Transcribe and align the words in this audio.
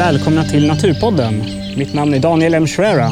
Välkomna 0.00 0.44
till 0.44 0.66
Naturpodden. 0.66 1.44
Mitt 1.76 1.94
namn 1.94 2.14
är 2.14 2.18
Daniel 2.18 2.54
M. 2.54 2.66
Schreira. 2.66 3.10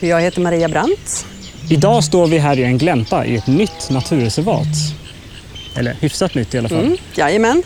Jag 0.00 0.20
heter 0.20 0.40
Maria 0.40 0.68
Brandt. 0.68 1.26
Idag 1.70 2.04
står 2.04 2.26
vi 2.26 2.38
här 2.38 2.58
i 2.58 2.64
en 2.64 2.78
glänta 2.78 3.26
i 3.26 3.36
ett 3.36 3.46
nytt 3.46 3.90
naturreservat. 3.90 4.66
Eller 5.76 5.94
hyfsat 6.00 6.34
nytt 6.34 6.54
i 6.54 6.58
alla 6.58 6.68
fall. 6.68 6.84
Mm, 6.84 6.96
jajamän. 7.14 7.62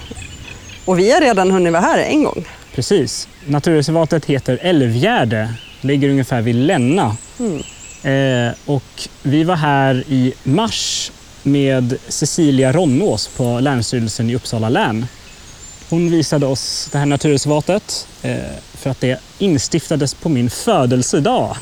Och 0.84 0.98
vi 0.98 1.12
har 1.12 1.20
redan 1.20 1.50
hunnit 1.50 1.72
vara 1.72 1.82
här 1.82 1.98
en 1.98 2.24
gång. 2.24 2.44
Precis. 2.74 3.28
Naturreservatet 3.46 4.24
heter 4.24 4.58
Älvgärde. 4.62 5.54
Ligger 5.80 6.08
ungefär 6.08 6.42
vid 6.42 6.54
Länna. 6.54 7.16
Eh, 8.02 8.52
och 8.66 9.08
vi 9.22 9.44
var 9.44 9.56
här 9.56 10.04
i 10.08 10.32
mars 10.42 11.12
med 11.42 11.98
Cecilia 12.08 12.72
Ronnås 12.72 13.28
på 13.28 13.60
Länsstyrelsen 13.60 14.30
i 14.30 14.34
Uppsala 14.34 14.68
län. 14.68 15.06
Hon 15.90 16.10
visade 16.10 16.46
oss 16.46 16.88
det 16.92 16.98
här 16.98 17.06
naturreservatet 17.06 18.08
eh, 18.22 18.36
för 18.74 18.90
att 18.90 19.00
det 19.00 19.20
instiftades 19.38 20.14
på 20.14 20.28
min 20.28 20.50
födelsedag 20.50 21.56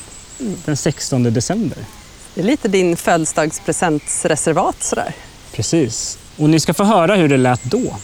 den 0.65 0.77
16 0.77 1.23
december. 1.23 1.79
Det 2.35 2.41
är 2.41 2.45
lite 2.45 2.69
din 2.69 2.97
födelsedagspresentsreservat 2.97 4.83
sådär. 4.83 5.15
Precis. 5.53 6.19
Och 6.37 6.51
ni 6.51 6.61
ska 6.61 6.75
få 6.75 6.85
höra 6.85 7.15
hur 7.15 7.29
det 7.29 7.37
lät 7.37 7.65
då. 7.65 7.97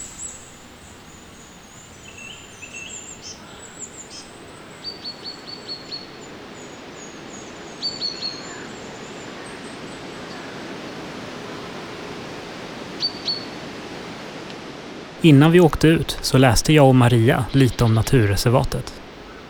Innan 15.25 15.53
vi 15.53 15.61
åkte 15.61 15.89
ut 15.89 16.19
så 16.20 16.39
läste 16.39 16.72
jag 16.72 16.89
och 16.89 16.94
Maria 16.94 17.44
lite 17.53 17.84
om 17.84 17.94
naturreservatet. 17.94 18.94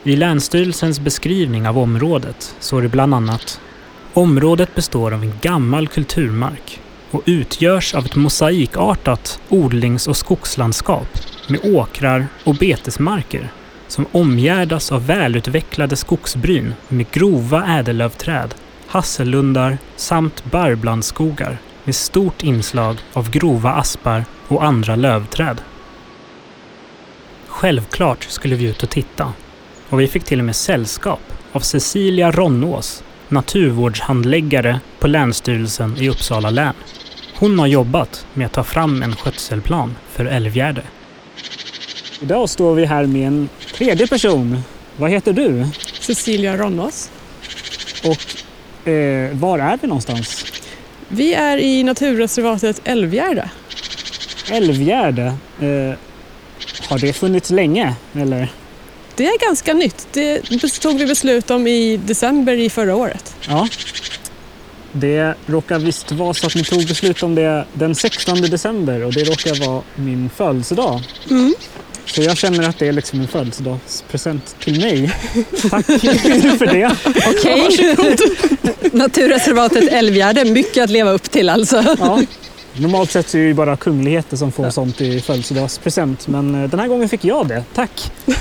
I 0.04 0.16
Länsstyrelsens 0.16 1.00
beskrivning 1.00 1.68
av 1.68 1.78
området 1.78 2.54
står 2.60 2.82
det 2.82 2.88
bland 2.88 3.14
annat 3.14 3.60
Området 4.12 4.74
består 4.74 5.14
av 5.14 5.22
en 5.22 5.32
gammal 5.40 5.88
kulturmark 5.88 6.80
och 7.10 7.22
utgörs 7.26 7.94
av 7.94 8.04
ett 8.04 8.16
mosaikartat 8.16 9.40
odlings 9.48 10.08
och 10.08 10.16
skogslandskap 10.16 11.08
med 11.48 11.60
åkrar 11.64 12.26
och 12.44 12.54
betesmarker 12.54 13.48
som 13.88 14.06
omgärdas 14.12 14.92
av 14.92 15.06
välutvecklade 15.06 15.96
skogsbryn 15.96 16.74
med 16.88 17.10
grova 17.10 17.66
ädellövträd, 17.78 18.54
hassellundar 18.86 19.78
samt 19.96 20.44
barrblandskogar 20.44 21.58
med 21.84 21.94
stort 21.94 22.42
inslag 22.42 22.96
av 23.12 23.30
grova 23.30 23.70
aspar 23.70 24.24
och 24.48 24.64
andra 24.64 24.96
lövträd. 24.96 25.60
Självklart 27.46 28.24
skulle 28.24 28.56
vi 28.56 28.64
ut 28.64 28.82
och 28.82 28.90
titta 28.90 29.32
och 29.88 30.00
vi 30.00 30.08
fick 30.08 30.24
till 30.24 30.38
och 30.38 30.44
med 30.44 30.56
sällskap 30.56 31.20
av 31.52 31.60
Cecilia 31.60 32.30
Ronnås, 32.30 33.04
naturvårdshandläggare 33.28 34.80
på 34.98 35.06
Länsstyrelsen 35.06 35.96
i 35.98 36.08
Uppsala 36.08 36.50
län. 36.50 36.74
Hon 37.34 37.58
har 37.58 37.66
jobbat 37.66 38.26
med 38.34 38.46
att 38.46 38.52
ta 38.52 38.64
fram 38.64 39.02
en 39.02 39.16
skötselplan 39.16 39.96
för 40.10 40.24
Älvgärde. 40.24 40.82
Idag 42.20 42.50
står 42.50 42.74
vi 42.74 42.84
här 42.84 43.06
med 43.06 43.26
en 43.26 43.48
tredje 43.74 44.06
person. 44.06 44.58
Vad 44.96 45.10
heter 45.10 45.32
du? 45.32 45.66
Cecilia 46.00 46.56
Ronnås. 46.56 47.10
Och 48.04 48.88
eh, 48.88 49.36
var 49.36 49.58
är 49.58 49.78
vi 49.82 49.88
någonstans? 49.88 50.44
Vi 51.08 51.34
är 51.34 51.58
i 51.58 51.82
naturreservatet 51.82 52.80
Älvgärde. 52.84 53.50
Älvgärde. 54.50 55.34
Eh, 55.60 55.98
har 56.88 56.98
det 56.98 57.12
funnits 57.12 57.50
länge? 57.50 57.94
Eller? 58.14 58.52
Det 59.16 59.26
är 59.26 59.38
ganska 59.46 59.74
nytt. 59.74 60.06
Det 60.12 60.40
tog 60.80 60.98
vi 60.98 61.06
beslut 61.06 61.50
om 61.50 61.66
i 61.66 61.96
december 61.96 62.52
i 62.52 62.70
förra 62.70 62.96
året. 62.96 63.36
Ja. 63.48 63.68
Det 64.92 65.34
råkar 65.46 65.78
visst 65.78 66.12
vara 66.12 66.34
så 66.34 66.46
att 66.46 66.54
ni 66.54 66.64
tog 66.64 66.86
beslut 66.86 67.22
om 67.22 67.34
det 67.34 67.64
den 67.72 67.94
16 67.94 68.40
december 68.42 69.04
och 69.04 69.12
det 69.12 69.24
råkar 69.24 69.66
vara 69.66 69.82
min 69.94 70.30
födelsedag. 70.36 71.00
Mm. 71.30 71.54
Så 72.06 72.22
jag 72.22 72.36
känner 72.36 72.68
att 72.68 72.78
det 72.78 72.88
är 72.88 72.92
liksom 72.92 73.20
en 73.20 73.28
födelsedagspresent 73.28 74.56
till 74.60 74.80
mig. 74.80 75.12
Tack 75.70 75.86
för 76.58 76.66
det. 76.66 76.96
Okej. 77.26 77.96
Naturreservatet 78.92 79.92
Älvgärde, 79.92 80.44
mycket 80.44 80.84
att 80.84 80.90
leva 80.90 81.10
upp 81.10 81.30
till 81.30 81.48
alltså. 81.48 81.96
Ja. 81.98 82.22
Normalt 82.76 83.10
sett 83.10 83.28
så 83.28 83.36
är 83.36 83.42
det 83.42 83.48
ju 83.48 83.54
bara 83.54 83.76
kungligheter 83.76 84.36
som 84.36 84.52
får 84.52 84.70
sånt 84.70 85.00
i 85.00 85.20
födelsedagspresent 85.20 86.28
men 86.28 86.62
eh, 86.62 86.70
den 86.70 86.80
här 86.80 86.88
gången 86.88 87.08
fick 87.08 87.24
jag 87.24 87.48
det. 87.48 87.64
Tack! 87.74 88.12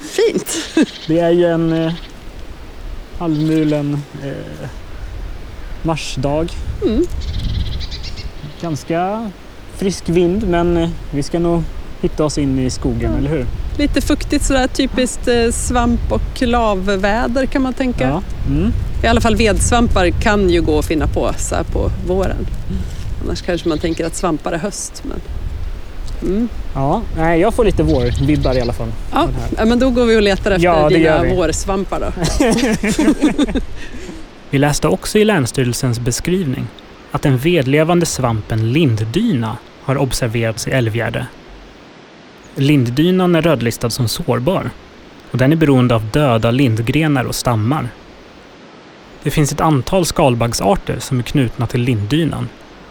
Fint. 0.00 0.56
Det 1.06 1.18
är 1.18 1.30
ju 1.30 1.44
en 1.44 1.72
eh, 1.72 1.92
halvmulen 3.18 4.02
eh, 4.24 4.68
marsdag. 5.82 6.46
Mm. 6.82 7.04
Ganska 8.60 9.30
frisk 9.76 10.08
vind 10.08 10.48
men 10.48 10.76
eh, 10.76 10.88
vi 11.10 11.22
ska 11.22 11.38
nog 11.38 11.62
hitta 12.00 12.24
oss 12.24 12.38
in 12.38 12.58
i 12.58 12.70
skogen, 12.70 13.14
eller 13.14 13.30
hur? 13.30 13.46
Lite 13.78 14.00
fuktigt 14.00 14.44
sådär, 14.44 14.68
typiskt 14.68 15.28
eh, 15.28 15.50
svamp 15.50 16.12
och 16.12 16.42
lavväder 16.42 17.46
kan 17.46 17.62
man 17.62 17.72
tänka. 17.72 18.08
Ja. 18.08 18.22
Mm. 18.50 18.72
I 19.04 19.06
alla 19.06 19.20
fall 19.20 19.36
vedsvampar 19.36 20.10
kan 20.10 20.50
ju 20.50 20.62
gå 20.62 20.78
att 20.78 20.86
finna 20.86 21.06
på 21.06 21.32
så 21.38 21.54
här 21.54 21.64
på 21.64 21.90
våren. 22.06 22.46
Annars 23.28 23.42
kanske 23.42 23.68
man 23.68 23.78
tänker 23.78 24.06
att 24.06 24.14
svampar 24.14 24.52
är 24.52 24.58
höst. 24.58 25.02
Men... 25.04 25.20
Mm. 26.22 26.48
ja. 26.74 27.02
Nej, 27.16 27.40
jag 27.40 27.54
får 27.54 27.64
lite 27.64 27.82
vårvibbar 27.82 28.54
i 28.54 28.60
alla 28.60 28.72
fall. 28.72 28.92
Ja, 29.12 29.28
ja, 29.56 29.64
men 29.64 29.78
då 29.78 29.90
går 29.90 30.06
vi 30.06 30.16
och 30.16 30.22
letar 30.22 30.50
efter 30.50 30.64
Ja, 30.64 30.88
dina 30.88 31.22
vi. 31.22 31.36
vårsvampar 31.36 32.00
då. 32.00 32.12
Vi 34.50 34.58
läste 34.58 34.88
också 34.88 35.18
i 35.18 35.24
Länsstyrelsens 35.24 36.00
beskrivning 36.00 36.66
att 37.12 37.22
den 37.22 37.38
vedlevande 37.38 38.06
svampen 38.06 38.72
linddyna 38.72 39.56
har 39.82 39.96
observerats 39.98 40.68
i 40.68 40.70
Älvgärde. 40.70 41.26
Linddynan 42.54 43.34
är 43.34 43.42
rödlistad 43.42 43.90
som 43.90 44.08
sårbar 44.08 44.70
och 45.30 45.38
den 45.38 45.52
är 45.52 45.56
beroende 45.56 45.94
av 45.94 46.10
döda 46.12 46.50
lindgrenar 46.50 47.24
och 47.24 47.34
stammar. 47.34 47.88
Det 49.22 49.30
finns 49.30 49.52
ett 49.52 49.60
antal 49.60 50.06
skalbaggsarter 50.06 50.96
som 50.98 51.18
är 51.18 51.22
knutna 51.22 51.66
till 51.66 51.80
linddynan 51.80 52.48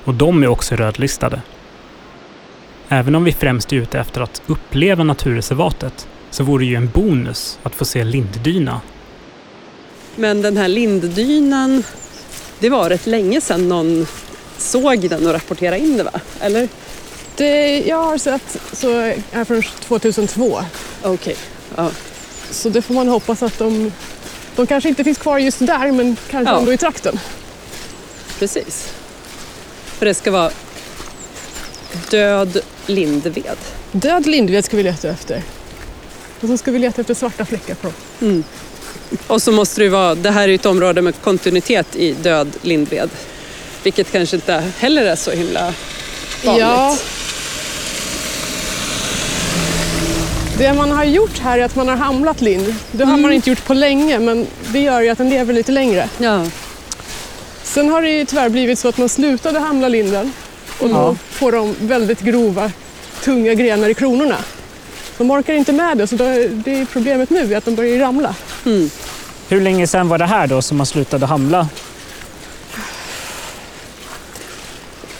och 0.07 0.13
de 0.13 0.44
är 0.44 0.47
också 0.47 0.75
rödlistade. 0.75 1.41
Även 2.90 3.16
om 3.16 3.23
vi 3.23 3.31
främst 3.31 3.73
är 3.73 3.78
ute 3.78 4.00
efter 4.00 4.22
att 4.22 4.41
uppleva 4.47 5.03
naturreservatet 5.03 6.07
så 6.29 6.44
vore 6.44 6.63
det 6.63 6.69
ju 6.69 6.75
en 6.75 6.90
bonus 6.90 7.59
att 7.63 7.75
få 7.75 7.85
se 7.85 8.03
linddyna 8.03 8.81
Men 10.16 10.41
den 10.41 10.57
här 10.57 10.68
linddynan, 10.68 11.84
det 12.59 12.69
var 12.69 12.90
rätt 12.90 13.07
länge 13.07 13.41
sedan 13.41 13.69
någon 13.69 14.07
såg 14.57 15.09
den 15.09 15.28
och 15.28 15.34
rapporterade 15.34 15.79
in 15.79 15.97
det 15.97 16.03
va? 16.03 16.19
Eller? 16.39 16.68
Det 17.35 17.79
jag 17.79 18.03
har 18.03 18.18
sett 18.18 18.57
så 18.74 18.89
är 19.31 19.44
från 19.45 19.62
2002. 19.62 20.59
Okej. 21.03 21.35
Ja. 21.75 21.89
Så 22.51 22.69
det 22.69 22.81
får 22.81 22.94
man 22.94 23.07
hoppas 23.07 23.44
att 23.44 23.57
de... 23.59 23.91
De 24.56 24.68
kanske 24.68 24.89
inte 24.89 25.03
finns 25.03 25.18
kvar 25.18 25.38
just 25.38 25.59
där 25.59 25.91
men 25.91 26.18
kanske 26.29 26.53
Ja. 26.53 26.59
ändå 26.59 26.74
i 26.74 26.78
trakten. 26.78 27.19
Precis. 28.39 28.94
För 29.97 30.05
det 30.05 30.13
ska 30.13 30.31
vara 30.31 30.51
död 32.09 32.57
lindved. 32.85 33.57
Död 33.91 34.25
lindved 34.25 34.65
ska 34.65 34.77
vi 34.77 34.83
leta 34.83 35.09
efter. 35.09 35.44
Och 36.41 36.47
så 36.47 36.57
ska 36.57 36.71
vi 36.71 36.79
leta 36.79 37.01
efter 37.01 37.13
svarta 37.13 37.45
fläckar 37.45 37.75
på 37.75 37.88
dem. 37.88 37.94
Mm. 38.21 38.44
Och 39.27 39.41
så 39.41 39.51
måste 39.51 39.81
det 39.81 39.89
vara, 39.89 40.15
det 40.15 40.31
här 40.31 40.44
är 40.44 40.47
ju 40.47 40.55
ett 40.55 40.65
område 40.65 41.01
med 41.01 41.21
kontinuitet 41.21 41.95
i 41.95 42.11
död 42.11 42.47
lindved. 42.61 43.09
Vilket 43.83 44.11
kanske 44.11 44.35
inte 44.35 44.71
heller 44.77 45.05
är 45.05 45.15
så 45.15 45.31
himla 45.31 45.73
vanligt. 46.43 46.61
Ja. 46.61 46.97
Det 50.57 50.73
man 50.73 50.91
har 50.91 51.03
gjort 51.03 51.39
här 51.39 51.59
är 51.59 51.63
att 51.63 51.75
man 51.75 51.88
har 51.88 51.95
hamlat 51.95 52.41
lind. 52.41 52.75
Det 52.91 53.05
har 53.05 53.17
man 53.17 53.33
inte 53.33 53.50
gjort 53.50 53.65
på 53.65 53.73
länge 53.73 54.19
men 54.19 54.47
det 54.73 54.79
gör 54.79 55.01
ju 55.01 55.09
att 55.09 55.17
den 55.17 55.29
lever 55.29 55.53
lite 55.53 55.71
längre. 55.71 56.09
ja. 56.17 56.45
Sen 57.67 57.89
har 57.89 58.01
det 58.01 58.09
ju 58.09 58.25
tyvärr 58.25 58.49
blivit 58.49 58.79
så 58.79 58.87
att 58.89 58.97
man 58.97 59.09
slutade 59.09 59.59
hamla 59.59 59.87
linden 59.87 60.31
och 60.79 60.89
då 60.89 60.95
Ja. 60.95 61.15
får 61.31 61.51
de 61.51 61.75
väldigt 61.81 62.19
grova, 62.21 62.71
tunga 63.23 63.53
grenar 63.53 63.89
i 63.89 63.93
kronorna. 63.93 64.37
De 65.17 65.31
orkar 65.31 65.53
inte 65.53 65.71
med 65.73 65.97
det 65.97 66.07
så 66.07 66.15
det 66.15 66.25
är 66.71 66.85
problemet 66.85 67.29
nu 67.29 67.53
är 67.53 67.57
att 67.57 67.65
de 67.65 67.75
börjar 67.75 67.99
ramla. 67.99 68.35
Mm. 68.65 68.89
Hur 69.49 69.61
länge 69.61 69.87
sedan 69.87 70.07
var 70.09 70.17
det 70.17 70.25
här 70.25 70.47
då 70.47 70.61
som 70.61 70.77
man 70.77 70.85
slutade 70.85 71.25
hamla? 71.25 71.67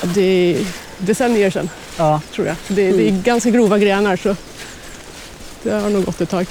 Det 0.02 0.22
är 0.56 0.66
decennier 0.98 1.50
sedan 1.52 1.70
Ja, 1.98 2.22
tror 2.34 2.48
jag. 2.48 2.56
Det, 2.68 2.92
det 2.92 3.08
är 3.10 3.12
ganska 3.12 3.50
grova 3.50 3.78
grenar 3.80 4.16
så 4.18 4.36
det 5.64 5.72
har 5.72 5.90
nog 5.90 6.06
gått 6.06 6.22
ett 6.22 6.30
tag. 6.30 6.46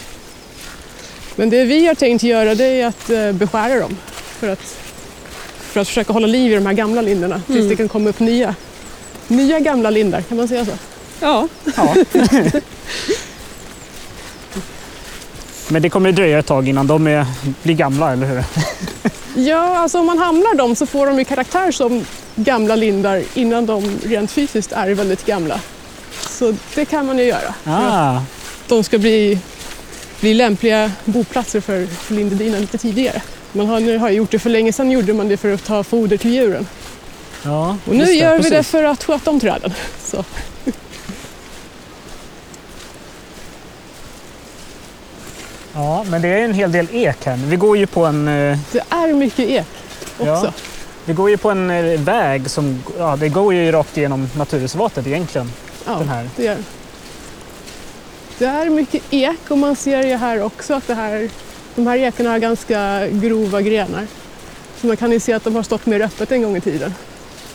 Men 1.37 1.51
det 1.51 1.65
vi 1.65 1.87
har 1.87 1.95
tänkt 1.95 2.23
göra 2.23 2.55
det 2.55 2.65
är 2.65 2.87
att 2.87 3.11
eh, 3.11 3.33
beskära 3.33 3.81
dem 3.81 3.97
för 4.39 4.49
att, 4.49 4.77
för 5.77 5.81
att 5.81 5.89
försöka 5.89 6.13
hålla 6.13 6.27
liv 6.27 6.53
i 6.53 6.55
de 6.55 6.67
här 6.67 6.73
gamla 6.73 7.01
linderna 7.01 7.43
tills 7.47 7.69
det 7.69 7.77
kan 7.77 7.89
komma 7.89 8.09
upp 8.11 8.21
nya. 8.21 8.55
Nya 9.29 9.61
gamla 9.61 9.91
lindar, 9.91 10.21
kan 10.21 10.37
man 10.37 10.49
säga 10.49 10.65
så? 10.65 10.73
ja. 11.21 11.49
ja. 11.77 11.95
Men 15.69 15.83
det 15.83 15.91
kommer 15.91 16.09
ju 16.09 16.15
dröja 16.17 16.39
ett 16.39 16.47
tag 16.47 16.69
innan 16.69 16.87
de 16.87 17.07
är, 17.07 17.27
blir 17.63 17.75
gamla, 17.75 18.13
eller 18.13 18.27
hur? 18.27 18.45
Ja, 19.39 19.79
alltså 19.79 19.99
om 19.99 20.07
man 20.07 20.19
hamnar 20.19 20.55
dem 20.55 20.77
så 20.77 20.87
får 20.87 21.07
de 21.07 21.19
ju 21.19 21.25
karaktär 21.25 21.71
som 21.73 22.05
gamla 22.37 22.77
lindar 22.77 23.23
innan 23.35 23.67
de 23.67 23.99
rent 24.05 24.31
fysiskt 24.31 24.73
är 24.73 24.91
väldigt 24.95 25.27
gamla. 25.27 25.61
Så 26.31 26.55
det 26.75 26.85
kan 26.85 27.07
man 27.07 27.19
ju 27.19 27.25
göra. 27.25 27.55
Ah, 27.65 28.21
De 28.69 28.85
ska 28.85 28.99
bli, 28.99 29.39
bli 30.21 30.35
lämpliga 30.35 30.93
boplatser 31.05 31.61
för, 31.61 31.87
för 31.87 32.15
lindedina 32.15 32.59
lite 32.59 32.79
tidigare. 32.79 33.23
Man 33.53 33.67
har, 33.67 33.81
nu 33.81 33.99
har 33.99 34.11
gjort 34.11 34.31
det 34.31 34.39
för 34.39 34.51
länge 34.51 34.73
sedan 34.73 34.91
gjorde 34.91 35.13
man 35.13 35.29
det 35.29 35.37
för 35.37 35.53
att 35.53 35.65
ta 35.65 35.85
foder 35.85 36.17
till 36.17 36.35
djuren. 36.35 36.67
ja, 37.45 37.77
Och 37.87 37.95
nu 37.95 38.01
just 38.05 38.15
gör 38.21 38.37
vi 38.37 38.43
det 38.43 38.51
precis. 38.51 38.71
för 38.71 38.85
att 38.85 39.05
sköta 39.05 39.31
om 39.31 39.41
träden. 39.41 39.73
Så. 40.05 40.25
Ja, 45.75 46.05
men 46.11 46.23
det 46.23 46.29
är 46.29 46.39
en 46.45 46.55
hel 46.55 46.73
del 46.73 46.87
ek 46.93 47.25
här. 47.25 47.37
Vi 47.37 47.57
går 47.57 47.77
ju 47.77 47.87
på 47.87 48.07
en, 48.07 48.29
eh, 48.29 48.59
Det 48.73 48.83
är 48.91 49.13
mycket 49.13 49.49
ek 49.49 49.67
också. 50.19 50.27
Ja. 50.47 50.53
vi 51.05 51.13
går 51.13 51.31
ju 51.31 51.37
på 51.37 51.51
en 51.51 51.71
eh, 51.71 52.01
väg 52.01 52.51
som 52.51 52.83
ja, 52.99 53.17
det 53.17 53.29
går 53.29 53.55
ju 53.55 53.73
rakt 53.73 53.97
igenom 53.97 54.29
naturreservatet 54.37 55.07
egentligen. 55.07 55.53
Ja, 55.87 55.99
Den 55.99 56.09
här. 56.09 56.29
det 56.37 56.47
är 56.47 56.59
det. 58.39 58.45
är 58.47 58.71
mycket 58.71 59.03
ek 59.11 59.39
och 59.49 59.59
man 59.59 59.77
ser 59.77 60.03
ju 60.03 60.17
här 60.17 60.43
också 60.43 60.75
att 60.75 60.87
det 60.87 60.95
här, 60.95 61.29
de 61.77 61.87
här 61.87 61.99
ekarna 61.99 62.31
har 62.31 62.39
ganska 62.39 63.09
grova 63.09 63.63
grenar. 63.63 64.07
Så 64.81 64.87
man 64.87 64.97
kan 64.97 65.13
ju 65.13 65.21
se 65.21 65.33
att 65.33 65.45
de 65.45 65.55
har 65.57 65.63
stått 65.63 65.87
mer 65.87 66.01
öppet 66.01 66.33
en 66.33 66.43
gång 66.43 66.57
i 66.57 66.61
tiden. 66.61 66.95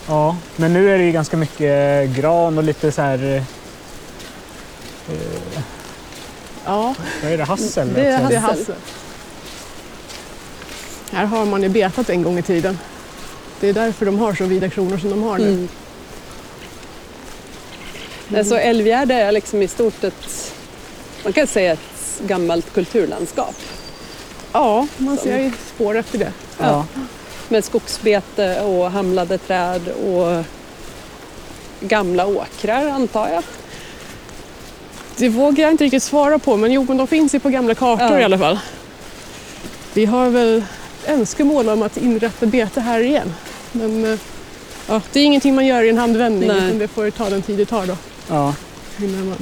Ja, 0.07 0.37
men 0.55 0.73
nu 0.73 0.93
är 0.93 0.97
det 0.97 1.03
ju 1.03 1.11
ganska 1.11 1.37
mycket 1.37 2.09
gran 2.09 2.57
och 2.57 2.63
lite 2.63 2.91
så 2.91 3.01
här... 3.01 3.35
eh, 3.35 3.43
Ja, 6.65 6.95
Vad 7.23 7.31
är 7.31 7.37
det? 7.37 7.43
Hassel? 7.43 7.93
Det 7.93 8.05
är 8.05 8.29
det 8.29 8.35
är 8.35 8.39
Hassel. 8.39 8.75
Här 11.11 11.25
har 11.25 11.45
man 11.45 11.63
ju 11.63 11.69
betat 11.69 12.09
en 12.09 12.23
gång 12.23 12.37
i 12.37 12.41
tiden. 12.41 12.79
Det 13.59 13.69
är 13.69 13.73
därför 13.73 14.05
de 14.05 14.19
har 14.19 14.33
så 14.33 14.45
vida 14.45 14.69
kronor 14.69 14.97
som 14.97 15.09
de 15.09 15.23
har 15.23 15.37
nu. 15.37 15.47
Mm. 15.47 15.67
Alltså 18.37 18.57
Älvgärde 18.59 19.13
är 19.13 19.31
liksom 19.31 19.61
i 19.61 19.67
stort 19.67 20.03
ett, 20.03 20.53
man 21.23 21.33
kan 21.33 21.47
säga 21.47 21.71
ett 21.73 22.21
gammalt 22.27 22.73
kulturlandskap 22.73 23.55
Ja, 24.53 24.87
man 24.97 25.17
ser 25.17 25.37
ju 25.39 25.51
spår 25.75 25.97
efter 25.97 26.17
det. 26.17 26.31
Ja. 26.59 26.85
med 27.49 27.63
skogsbete 27.65 28.61
och 28.61 28.91
hamlade 28.91 29.37
träd 29.37 29.87
och 29.87 30.43
gamla 31.79 32.25
åkrar 32.27 32.89
antar 32.89 33.29
jag. 33.29 33.43
Det 35.17 35.29
vågar 35.29 35.63
jag 35.63 35.71
inte 35.73 35.83
riktigt 35.83 36.03
svara 36.03 36.39
på, 36.39 36.57
men 36.57 36.71
jo, 36.71 36.85
men 36.87 36.97
de 36.97 37.07
finns 37.07 37.35
ju 37.35 37.39
på 37.39 37.49
gamla 37.49 37.75
kartor 37.75 38.07
Ja. 38.11 38.19
i 38.19 38.23
alla 38.23 38.37
fall. 38.37 38.59
Vi 39.93 40.05
har 40.05 40.29
väl 40.29 40.63
önskemål 41.07 41.69
om 41.69 41.81
att 41.83 41.97
inrätta 41.97 42.45
bete 42.45 42.81
här 42.81 42.99
igen. 42.99 43.33
Men 43.71 44.05
eh, 44.13 44.19
ja, 44.87 45.01
det 45.11 45.19
är 45.19 45.23
ingenting 45.25 45.55
man 45.55 45.65
gör 45.65 45.83
i 45.83 45.89
en 45.89 45.97
handvändning, 45.97 46.47
Nej. 46.47 46.57
utan 46.67 46.79
det 46.79 46.87
får 46.87 47.09
ta 47.09 47.29
den 47.29 47.41
tid 47.41 47.57
det 47.57 47.65
tar 47.65 47.85
då. 47.85 47.97
ja. 48.29 48.53
Innan 48.99 49.29
man 49.29 49.37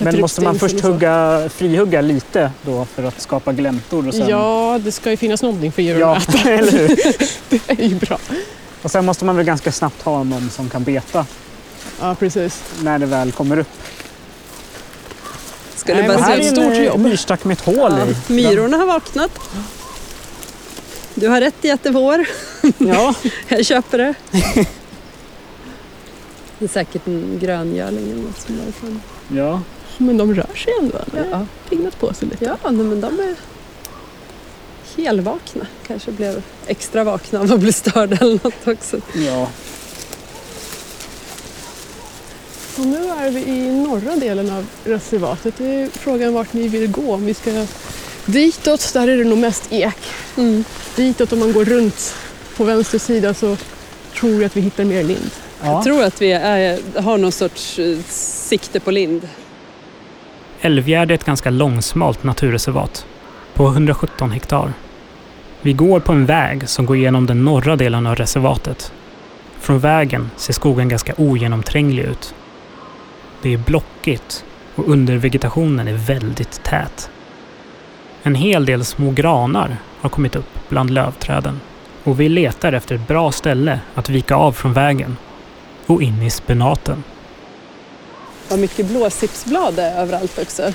Men 0.00 0.20
måste 0.20 0.40
man 0.40 0.58
först 0.58 0.80
hugga, 0.80 1.48
frihugga 1.54 2.00
lite 2.00 2.50
då 2.62 2.84
för 2.84 3.02
att 3.04 3.20
skapa 3.20 3.52
gläntor? 3.52 4.08
Och 4.08 4.14
sen... 4.14 4.28
Ja, 4.28 4.78
det 4.84 4.92
ska 4.92 5.10
ju 5.10 5.16
finnas 5.16 5.42
någonting 5.42 5.72
för 5.72 5.82
djuren 5.82 6.00
ja 6.00 6.16
att 6.16 6.28
äta. 6.34 6.50
eller 6.50 6.72
hur? 6.72 6.88
Det 7.48 7.60
är 7.82 7.88
ju 7.88 7.94
bra. 7.94 8.18
Och 8.82 8.90
sen 8.90 9.04
måste 9.04 9.24
man 9.24 9.36
väl 9.36 9.46
ganska 9.46 9.72
snabbt 9.72 10.02
ha 10.02 10.22
någon 10.24 10.50
som 10.50 10.70
kan 10.70 10.84
beta 10.84 11.26
Ja, 12.00 12.14
precis. 12.14 12.62
när 12.82 12.98
det 12.98 13.06
väl 13.06 13.32
kommer 13.32 13.58
upp. 13.58 13.68
Ska 15.76 15.94
Nej, 15.94 16.08
men 16.08 16.16
bara 16.16 16.24
här 16.26 16.40
se 16.40 16.48
en- 16.48 16.54
stort 16.56 16.76
jobb. 16.86 17.00
myrstack 17.00 17.44
med 17.44 17.52
ett 17.58 17.64
hål 17.64 17.76
Ja, 17.98 18.06
i. 18.06 18.32
myrorna 18.32 18.76
har 18.76 18.86
vaknat. 18.86 19.30
Du 21.14 21.28
har 21.28 21.40
rätt 21.40 21.64
i 21.64 21.70
att 21.70 21.82
det 21.82 21.88
är 21.88 21.92
vår. 21.92 22.24
Ja. 22.78 23.14
Jag 23.48 23.66
köper 23.66 23.98
det. 23.98 24.14
Det 26.58 26.64
är 26.64 26.68
säkert 26.68 27.06
en 27.06 27.38
gröngöling 27.42 28.10
eller 28.10 28.22
något 28.22 28.40
som 28.40 28.54
är 28.68 28.72
från. 28.72 29.00
ja. 29.36 29.60
Men 30.00 30.16
de 30.18 30.34
rör 30.34 30.54
sig 30.56 30.72
ändå. 30.80 30.98
De 31.12 31.18
har 31.18 31.26
Ja, 31.30 31.46
pignat 31.68 31.98
på 32.00 32.14
sig 32.14 32.28
lite. 32.28 32.44
ja 32.44 32.56
nej, 32.64 32.72
men 32.72 33.00
de 33.00 33.20
är 33.20 33.34
helvakna. 34.96 35.66
Kanske 35.86 36.10
blev 36.12 36.42
extra 36.66 37.04
vakna 37.04 37.40
av 37.40 37.52
att 37.52 37.60
bli 37.60 37.72
störda 37.72 38.16
eller 38.16 38.32
något 38.44 38.66
också. 38.68 39.00
ja. 39.14 39.48
Och 42.78 42.86
nu 42.86 43.04
är 43.08 43.30
vi 43.30 43.40
i 43.40 43.70
norra 43.70 44.16
delen 44.16 44.50
av 44.50 44.66
reservatet. 44.84 45.54
Det 45.58 45.64
är 45.66 45.88
frågan 45.88 46.34
vart 46.34 46.52
ni 46.52 46.68
vill 46.68 46.90
gå. 46.90 47.14
Om 47.14 47.24
vi 47.26 47.34
ska 47.34 47.66
ditåt, 48.26 48.92
där 48.92 49.08
är 49.08 49.16
det 49.16 49.24
nog 49.24 49.38
mest 49.38 49.62
ek. 49.70 49.96
Mm. 50.36 50.64
Ditåt, 50.96 51.32
om 51.32 51.38
man 51.38 51.52
går 51.52 51.64
runt 51.64 52.14
på 52.56 52.64
vänster 52.64 52.98
sida 52.98 53.34
så 53.34 53.56
tror 54.20 54.32
jag 54.32 54.44
att 54.44 54.56
vi 54.56 54.60
hittar 54.60 54.84
mer 54.84 55.02
lind. 55.04 55.30
ja. 55.62 55.66
Jag 55.72 55.84
tror 55.84 56.02
att 56.04 56.22
vi 56.22 56.32
är, 56.32 57.00
har 57.00 57.18
någon 57.18 57.32
sorts 57.32 57.78
eh, 57.78 57.98
sikte 58.48 58.80
på 58.80 58.90
lind. 58.90 59.28
Älvgärde 60.62 61.14
är 61.14 61.14
ett 61.14 61.24
ganska 61.24 61.50
långsmalt 61.50 62.22
naturreservat 62.22 63.06
på 63.54 63.68
117 63.68 64.30
hektar. 64.30 64.72
Vi 65.62 65.72
går 65.72 66.00
på 66.00 66.12
en 66.12 66.26
väg 66.26 66.68
som 66.68 66.86
går 66.86 66.96
genom 66.96 67.26
den 67.26 67.44
norra 67.44 67.76
delen 67.76 68.06
av 68.06 68.16
reservatet. 68.16 68.92
Från 69.60 69.78
vägen 69.78 70.30
ser 70.36 70.52
skogen 70.52 70.88
ganska 70.88 71.14
ogenomtränglig 71.16 72.02
ut. 72.02 72.34
Det 73.42 73.54
är 73.54 73.58
blockigt 73.58 74.44
och 74.74 74.88
undervegetationen 74.88 75.88
är 75.88 75.92
väldigt 75.92 76.62
tät. 76.62 77.10
En 78.22 78.34
hel 78.34 78.66
del 78.66 78.84
små 78.84 79.10
granar 79.10 79.76
har 80.00 80.10
kommit 80.10 80.36
upp 80.36 80.68
bland 80.68 80.90
lövträden 80.90 81.60
och 82.04 82.20
vi 82.20 82.28
letar 82.28 82.72
efter 82.72 82.94
ett 82.94 83.08
bra 83.08 83.32
ställe 83.32 83.80
att 83.94 84.08
vika 84.08 84.34
av 84.34 84.52
från 84.52 84.72
vägen 84.72 85.16
och 85.86 86.02
in 86.02 86.22
i 86.22 86.30
spenaten. 86.30 87.04
Vad 88.50 88.58
mycket 88.58 88.86
blåsipsblad 88.86 89.74
det 89.74 89.82
är 89.82 90.00
överallt 90.02 90.38
också. 90.38 90.72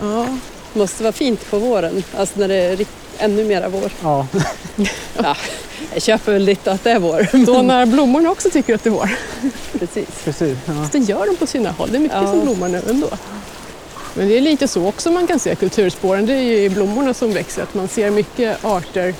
Ja, 0.00 0.26
Måste 0.72 1.02
vara 1.02 1.12
fint 1.12 1.50
på 1.50 1.58
våren, 1.58 2.02
alltså 2.16 2.38
när 2.40 2.48
det 2.48 2.54
är 2.54 2.86
ännu 3.18 3.44
mera 3.44 3.68
vår. 3.68 3.90
Ja, 4.02 4.26
Jag 5.92 6.02
köper 6.02 6.32
väl 6.32 6.42
lite 6.44 6.72
att 6.72 6.84
det 6.84 6.90
är 6.90 6.98
vår. 6.98 7.46
då 7.46 7.62
när 7.62 7.86
blommorna 7.86 8.30
också 8.30 8.50
tycker 8.50 8.74
att 8.74 8.84
det 8.84 8.88
är 8.90 8.92
vår. 8.92 9.10
Precis. 9.78 10.08
precis. 10.24 10.58
Ja. 10.66 10.72
Fast 10.74 10.92
det 10.92 10.98
gör 10.98 11.26
de 11.26 11.36
på 11.36 11.46
sina 11.46 11.70
håll. 11.70 11.88
Det 11.90 11.96
är 11.96 12.00
mycket 12.00 12.16
Ja. 12.22 12.26
som 12.30 12.40
blommar 12.40 12.68
nu 12.68 12.82
ändå. 12.90 13.08
Men 14.14 14.28
det 14.28 14.36
är 14.36 14.40
lite 14.40 14.68
så 14.68 14.86
också 14.86 15.10
man 15.10 15.26
kan 15.26 15.38
se 15.38 15.54
kulturspåren. 15.54 16.26
Det 16.26 16.32
är 16.32 16.42
ju 16.42 16.56
i 16.64 16.68
blommorna 16.68 17.14
som 17.14 17.32
växer. 17.32 17.62
Att 17.62 17.74
man 17.74 17.88
ser 17.88 18.10
mycket 18.10 18.64
arter 18.64 19.14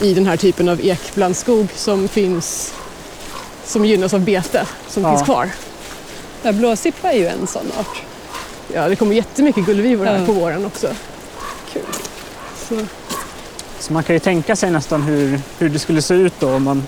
i 0.00 0.14
den 0.14 0.26
här 0.26 0.36
typen 0.36 0.68
av 0.68 0.80
ekblandskog 0.86 1.66
som 1.74 2.08
finns 2.08 2.72
som 3.64 3.84
gynnas 3.84 4.14
av 4.14 4.20
bete 4.20 4.66
som 4.88 5.02
Ja. 5.02 5.10
finns 5.16 5.24
kvar. 5.24 5.50
Ja, 6.42 6.52
blåsippa 6.52 7.12
är 7.12 7.18
ju 7.18 7.26
en 7.26 7.46
sån 7.46 7.66
art. 7.78 8.02
Ja, 8.74 8.88
det 8.88 8.96
kommer 8.96 9.14
jättemycket 9.14 9.66
gullvivor 9.66 10.04
här 10.06 10.18
Ja. 10.18 10.26
på 10.26 10.32
våren 10.32 10.64
också. 10.66 10.88
Kul. 11.72 11.82
Så, 12.68 12.76
Så 13.78 13.92
man 13.92 14.02
kan 14.04 14.16
ju 14.16 14.20
tänka 14.20 14.56
sig 14.56 14.70
nästan 14.70 15.02
hur, 15.02 15.40
hur 15.58 15.68
det 15.68 15.78
skulle 15.78 16.02
se 16.02 16.14
ut 16.14 16.32
då 16.40 16.54
om 16.54 16.62
man 16.64 16.86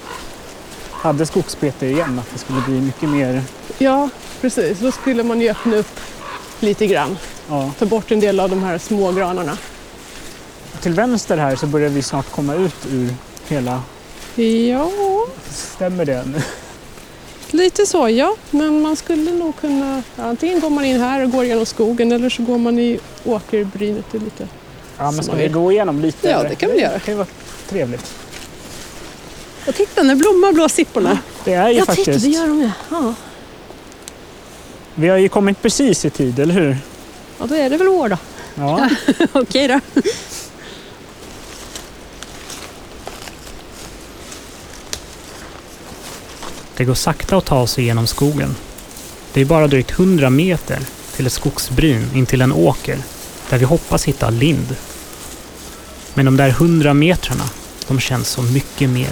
hade 0.90 1.26
skogsbete 1.26 1.87
igen. 1.87 2.18
Att 2.18 2.32
det 2.32 2.38
skulle 2.38 2.61
bli 2.61 2.80
mycket 2.80 3.09
mer... 3.09 3.42
ja, 3.78 4.09
precis. 4.40 4.78
Då 4.78 4.92
skulle 4.92 5.23
man 5.23 5.40
ju 5.40 5.49
öppna 5.50 5.76
upp 5.76 6.00
lite 6.61 6.87
grann. 6.87 7.18
Ja. 7.49 7.71
Ta 7.78 7.87
bort 7.87 8.11
en 8.11 8.21
del 8.21 8.40
av 8.40 8.50
de 8.50 8.62
här 8.62 8.78
små 8.78 9.12
granarna. 9.12 9.59
Till 10.80 10.94
vänster 10.94 11.37
här 11.37 11.56
så 11.56 11.66
börjar 11.66 11.88
vi 11.88 12.02
snart 12.02 12.30
komma 12.30 12.54
ut 12.54 12.76
ur 12.90 13.14
hela... 13.49 13.82
Ja, 14.71 14.90
Stämmer 15.50 16.04
det? 16.04 16.25
Lite 17.52 17.87
så 17.87 18.09
ja. 18.09 18.37
Men 18.50 18.80
man 18.82 18.97
skulle 18.97 19.30
nog 19.32 19.56
kunna... 19.61 20.02
Antingen 20.16 20.61
går 20.61 20.71
man 20.71 20.85
in 20.85 21.00
här 21.00 21.25
och 21.25 21.30
går 21.30 21.44
genom 21.44 21.66
skogen 21.66 22.12
eller 22.12 22.30
så 22.30 22.42
går 22.42 22.59
man 22.59 22.78
i 22.78 22.99
åkerbrynet. 23.25 24.04
Det 24.12 24.18
lite 24.18 24.49
Ja, 24.99 25.11
men 25.11 25.25
ska 25.25 25.35
vi 25.35 25.44
är- 25.44 25.49
gå 25.49 25.73
igenom 25.73 26.00
lite? 26.00 26.28
Ja, 26.28 26.42
det 26.42 26.54
kan 26.54 26.71
vi 26.71 26.80
göra. 26.80 26.92
Det 26.92 27.00
kan 27.00 27.14
ju 27.14 27.18
vara 27.18 27.26
trevligt. 27.68 28.12
Och 29.68 29.75
titta, 29.75 30.02
nu 30.02 30.14
blommar 30.14 30.52
blåsipporna. 30.52 31.18
Det 31.44 31.52
är 31.54 31.68
ju 31.68 31.76
Jag 31.78 31.87
faktiskt... 31.87 32.06
tycker 32.06 32.21
det 32.21 32.28
gör 32.37 32.47
de 32.47 32.61
ju. 32.61 32.71
Ja. 32.90 33.14
Vi 34.94 35.09
har 35.09 35.16
ju 35.18 35.28
kommit 35.28 35.62
precis 35.62 36.04
i 36.04 36.11
tid, 36.11 36.38
eller 36.38 36.54
hur? 36.54 36.76
ja, 37.38 37.47
då 37.47 37.54
är 37.54 37.71
det 37.71 37.76
väl 37.76 37.88
vår 37.88 38.09
då. 38.09 38.16
Ja. 38.54 38.88
Okej 39.32 39.68
då. 39.68 39.80
Det 46.83 46.87
går 46.87 46.95
sakta 46.95 47.37
att 47.37 47.45
ta 47.45 47.67
sig 47.67 47.85
genom 47.85 48.07
skogen. 48.07 48.57
Det 49.33 49.41
är 49.41 49.45
bara 49.45 49.67
drygt 49.67 49.91
100 49.91 50.31
meter 50.31 50.79
till 51.17 51.27
ett 51.27 51.33
skogsbryn 51.33 52.11
in 52.15 52.27
till 52.27 52.41
en 52.41 52.53
åker 52.53 52.99
där 53.51 53.59
vi 53.59 53.65
hoppas 53.65 54.05
hitta 54.05 54.31
lind. 54.31 54.77
Men 56.15 56.25
de 56.25 56.37
där 56.37 56.49
100 56.49 56.95
metrarna, 56.95 57.45
de 57.89 58.01
känns 58.01 58.29
så 58.29 58.43
mycket 58.43 58.91
mer. 58.91 59.09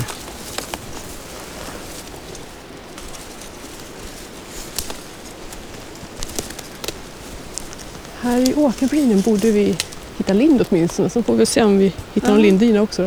Här 8.20 8.48
i 8.50 8.54
åkerbrynen 8.54 9.20
borde 9.20 9.50
vi 9.50 9.76
hitta 10.18 10.32
lind 10.32 10.64
åtminstone. 10.70 11.10
Så 11.10 11.22
får 11.22 11.34
vi 11.34 11.46
se 11.46 11.62
om 11.62 11.78
vi 11.78 11.92
hittar 12.14 12.28
någon 12.28 12.36
Ja. 12.38 12.42
linddyna 12.42 12.82
också. 12.82 13.02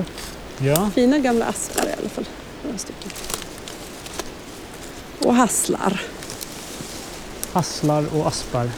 Då. 0.57 0.65
Ja. 0.65 0.89
Fina 0.95 1.17
gamla 1.19 1.45
aspar 1.45 1.83
i 1.85 1.93
alla 1.99 2.09
fall. 2.09 2.25
Några 2.63 2.77
stycken. 2.77 3.11
Och 5.23 5.35
hasslar. 5.35 6.01
Hasslar 7.53 8.05
och 8.15 8.27
aspar. 8.27 8.69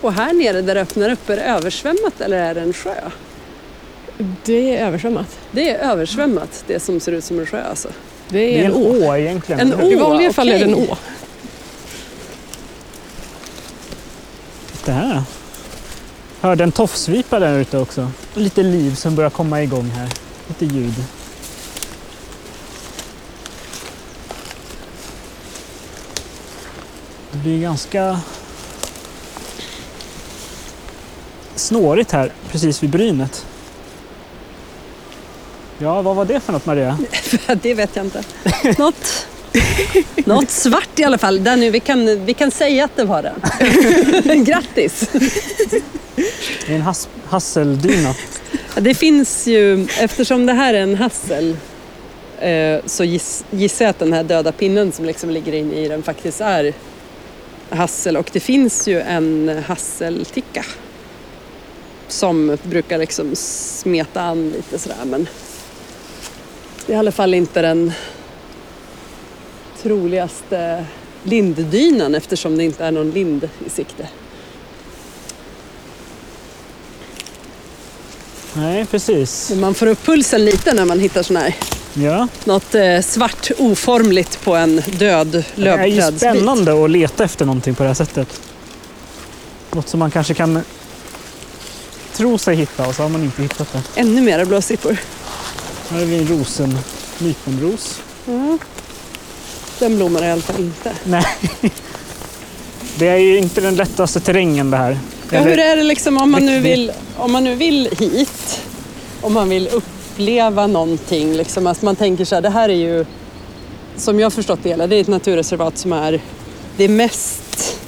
Och 0.00 0.12
här 0.12 0.32
nere 0.32 0.62
där 0.62 0.74
det 0.74 0.80
öppnar 0.80 1.10
upp, 1.10 1.30
är 1.30 1.36
det 1.36 1.42
översvämmat 1.42 2.20
eller 2.20 2.36
är 2.36 2.54
det 2.54 2.60
en 2.60 2.72
sjö? 2.72 2.94
Det 4.44 4.76
är 4.76 4.86
översvämmat. 4.86 5.38
Det 5.50 5.70
är 5.70 5.90
översvämmat, 5.90 6.64
det 6.66 6.80
som 6.80 7.00
ser 7.00 7.12
ut 7.12 7.24
som 7.24 7.38
en 7.38 7.46
sjö 7.46 7.62
alltså. 7.62 7.88
Det 8.28 8.38
Det 8.38 8.58
är, 8.58 8.62
är 8.62 8.64
en 8.64 8.72
å. 8.72 9.08
å 9.08 9.16
egentligen. 9.16 9.60
En 9.60 9.80
hur? 9.80 9.92
I 9.92 9.94
vanliga 9.94 10.32
fall 10.32 10.48
är 10.48 10.58
det 10.58 10.64
en 10.64 10.74
å. 10.74 10.96
Det 14.84 14.92
här. 14.92 15.22
Hörde 16.40 16.64
en 16.64 16.72
tofsvipa 16.72 17.38
där 17.38 17.58
ute 17.58 17.78
också. 17.78 18.10
Lite 18.34 18.62
liv 18.62 18.94
som 18.94 19.14
börjar 19.16 19.30
komma 19.30 19.62
igång 19.62 19.90
här. 19.96 20.08
Lite 20.48 20.74
ljud. 20.74 20.94
Det 27.42 27.48
blir 27.48 27.60
ganska 27.60 28.20
snårigt 31.54 32.12
här 32.12 32.32
precis 32.50 32.82
vid 32.82 32.90
brynet. 32.90 33.46
Ja, 35.78 36.02
vad 36.02 36.16
var 36.16 36.24
det 36.24 36.40
för 36.40 36.52
något 36.52 36.66
Maria? 36.66 36.98
det 37.62 37.74
vet 37.74 37.96
jag 37.96 38.06
inte. 38.06 38.22
Något, 38.78 39.26
något 40.24 40.50
svart 40.50 40.98
i 40.98 41.04
alla 41.04 41.18
fall. 41.18 41.44
Där 41.44 41.56
nu, 41.56 41.70
vi, 41.70 41.80
kan, 41.80 42.24
vi 42.24 42.34
kan 42.34 42.50
säga 42.50 42.84
att 42.84 42.96
det 42.96 43.04
var 43.04 43.22
den. 43.22 44.44
Grattis! 44.44 45.08
Det 46.66 46.72
är 46.72 46.76
en 46.76 46.82
has- 46.82 47.08
hasseldyna. 47.26 48.14
Det 48.74 48.94
finns 48.94 49.46
ju, 49.46 49.86
eftersom 50.00 50.46
det 50.46 50.52
här 50.52 50.74
är 50.74 50.82
en 50.82 50.94
hassel 50.94 51.56
eh, 52.40 52.80
så 52.86 53.04
giss, 53.04 53.44
gissar 53.50 53.84
jag 53.84 53.90
att 53.90 53.98
den 53.98 54.12
här 54.12 54.22
döda 54.24 54.52
pinnen 54.52 54.92
som 54.92 55.04
liksom 55.04 55.30
ligger 55.30 55.52
inne 55.52 55.74
i 55.74 55.88
den 55.88 56.02
faktiskt 56.02 56.40
är 56.40 56.74
hassel. 57.72 58.16
Och 58.16 58.30
det 58.32 58.40
finns 58.40 58.88
ju 58.88 59.00
en 59.00 59.62
hasselticka 59.66 60.64
som 62.08 62.58
brukar 62.62 62.98
liksom 62.98 63.36
smeta 63.36 64.22
an 64.22 64.50
lite 64.50 64.78
sådär 64.78 65.04
men 65.04 65.28
det 66.86 66.92
är 66.92 66.96
i 66.96 66.98
alla 66.98 67.12
fall 67.12 67.34
inte 67.34 67.62
den 67.62 67.92
troligaste 69.82 70.84
linddynan 71.22 72.14
eftersom 72.14 72.56
det 72.56 72.64
inte 72.64 72.84
är 72.84 72.90
någon 72.90 73.10
lind 73.10 73.48
i 73.66 73.70
sikte. 73.70 74.08
Nej, 78.54 78.86
precis. 78.86 79.50
Man 79.50 79.74
får 79.74 79.86
upp 79.86 80.04
pulsen 80.04 80.44
lite 80.44 80.74
när 80.74 80.84
man 80.84 81.00
hittar 81.00 81.22
sån 81.22 81.36
här 81.36 81.54
Ja. 81.94 82.28
Något 82.44 82.74
eh, 82.74 83.00
svart 83.00 83.50
oformligt 83.58 84.44
på 84.44 84.56
en 84.56 84.82
död 84.98 85.44
Det 85.56 85.68
är 85.68 85.86
ju 85.86 85.94
lövträdsbit. 85.96 86.20
spännande 86.20 86.84
att 86.84 86.90
leta 86.90 87.24
efter 87.24 87.44
någonting 87.46 87.74
på 87.74 87.82
det 87.82 87.88
här 87.88 87.94
sättet. 87.94 88.40
Något 89.72 89.88
som 89.88 90.00
man 90.00 90.10
kanske 90.10 90.34
kan 90.34 90.62
tro 92.14 92.38
sig 92.38 92.56
hitta 92.56 92.86
och 92.86 92.94
så 92.94 93.02
har 93.02 93.08
man 93.08 93.22
inte 93.22 93.42
hittat 93.42 93.72
det. 93.72 94.00
Ännu 94.00 94.20
mera 94.20 94.44
blåsippor. 94.44 94.96
Här 95.90 95.98
har 95.98 96.06
vi 96.06 96.18
en 96.18 96.26
rosen, 96.28 96.78
nyponros. 97.18 98.00
Ja. 98.26 98.58
Den 99.78 99.96
blommar 99.96 100.24
i 100.24 100.30
alla 100.30 100.42
fall 100.42 100.60
inte. 100.60 100.92
Nej. 101.04 101.26
Det 102.98 103.08
är 103.08 103.16
ju 103.16 103.38
inte 103.38 103.60
den 103.60 103.74
lättaste 103.74 104.20
terrängen 104.20 104.70
det 104.70 104.76
här. 104.76 104.98
Ja, 105.30 105.38
Eller- 105.38 105.50
hur 105.50 105.58
är 105.58 105.76
det 105.76 105.82
liksom 105.82 106.18
om 106.18 106.30
man, 106.30 106.46
nu 106.46 106.60
vill, 106.60 106.92
om 107.16 107.32
man 107.32 107.44
nu 107.44 107.54
vill 107.54 107.88
hit? 107.98 108.60
Om 109.20 109.32
man 109.32 109.48
vill 109.48 109.68
uppleva 110.12 110.66
någonting. 110.66 111.32
Liksom, 111.32 111.66
att 111.66 111.82
man 111.82 111.96
tänker 111.96 112.24
så 112.24 112.34
här, 112.34 112.42
det 112.42 112.50
här 112.50 112.68
är 112.68 112.74
ju 112.74 113.06
som 113.96 114.20
jag 114.20 114.32
förstått 114.32 114.60
det 114.62 114.68
hela, 114.68 114.86
det 114.86 114.96
är 114.96 115.00
ett 115.00 115.08
naturreservat 115.08 115.78
som 115.78 115.92
är 115.92 116.20
det 116.76 116.88
mest, 116.88 117.78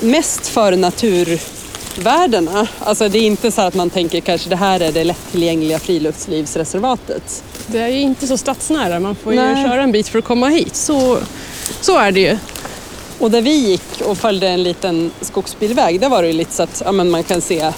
mest 0.00 0.48
för 0.48 0.76
naturvärdena. 0.76 2.68
Alltså 2.78 3.08
det 3.08 3.18
är 3.18 3.22
inte 3.22 3.50
så 3.50 3.62
att 3.62 3.74
man 3.74 3.90
tänker 3.90 4.20
kanske 4.20 4.50
det 4.50 4.56
här 4.56 4.80
är 4.80 4.92
det 4.92 5.04
lättillgängliga 5.04 5.78
friluftslivsreservatet. 5.78 7.44
Det 7.66 7.78
är 7.78 7.88
ju 7.88 8.00
inte 8.00 8.26
så 8.26 8.36
stadsnära. 8.36 9.00
Man 9.00 9.14
får 9.14 9.32
ju 9.32 9.40
Nej. 9.40 9.64
köra 9.64 9.82
en 9.82 9.92
bit 9.92 10.08
för 10.08 10.18
att 10.18 10.24
komma 10.24 10.48
hit. 10.48 10.76
Så, 10.76 11.18
så 11.80 11.98
är 11.98 12.12
det 12.12 12.20
ju. 12.20 12.38
Och 13.18 13.30
där 13.30 13.42
vi 13.42 13.54
gick 13.54 14.00
och 14.04 14.18
följde 14.18 14.48
en 14.48 14.62
liten 14.62 15.10
skogsbilväg, 15.20 16.00
där 16.00 16.08
var 16.08 16.22
det 16.22 16.28
ju 16.28 16.34
lite 16.34 16.52
så 16.52 16.62
att 16.62 16.82
ja, 16.84 16.92
men 16.92 17.10
man 17.10 17.22
kan 17.22 17.40
se 17.40 17.72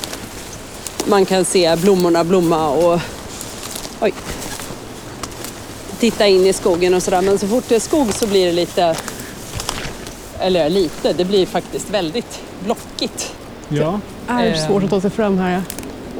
man 1.06 1.26
kan 1.26 1.44
se 1.44 1.76
blommorna 1.76 2.24
blomma 2.24 2.68
och 2.68 3.00
oj, 4.04 4.14
titta 5.98 6.26
in 6.26 6.46
i 6.46 6.52
skogen 6.52 6.94
och 6.94 7.02
sådär. 7.02 7.22
Men 7.22 7.38
så 7.38 7.48
fort 7.48 7.64
det 7.68 7.74
är 7.74 7.80
skog 7.80 8.12
så 8.12 8.26
blir 8.26 8.46
det 8.46 8.52
lite, 8.52 8.96
eller 10.40 10.62
ja, 10.62 10.68
lite, 10.68 11.12
det 11.12 11.24
blir 11.24 11.46
faktiskt 11.46 11.90
väldigt 11.90 12.40
blockigt. 12.64 13.34
Ja. 13.68 14.00
Det 14.26 14.32
är 14.32 14.54
svårt 14.54 14.82
att 14.82 14.90
ta 14.90 15.00
sig 15.00 15.10
fram 15.10 15.38
här. 15.38 15.52
Ja. 15.52 15.60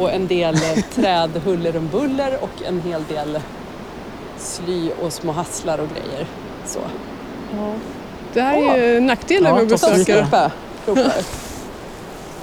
Och 0.02 0.12
en 0.12 0.26
del 0.26 0.54
eh, 0.54 0.84
träd 0.94 1.30
huller 1.44 1.76
om 1.76 1.88
buller 1.88 2.38
och 2.40 2.62
en 2.66 2.80
hel 2.80 3.04
del 3.08 3.40
sly 4.38 4.90
och 5.02 5.12
små 5.12 5.32
hasslar 5.32 5.78
och 5.78 5.88
grejer. 5.88 6.26
Så. 6.66 6.80
Det 8.32 8.40
här 8.40 8.76
är 8.76 8.92
ju 8.92 9.00
nackdelen 9.00 9.44
Ja, 9.44 9.54
med 9.54 9.62
att 9.62 9.68
besöka. 9.68 10.50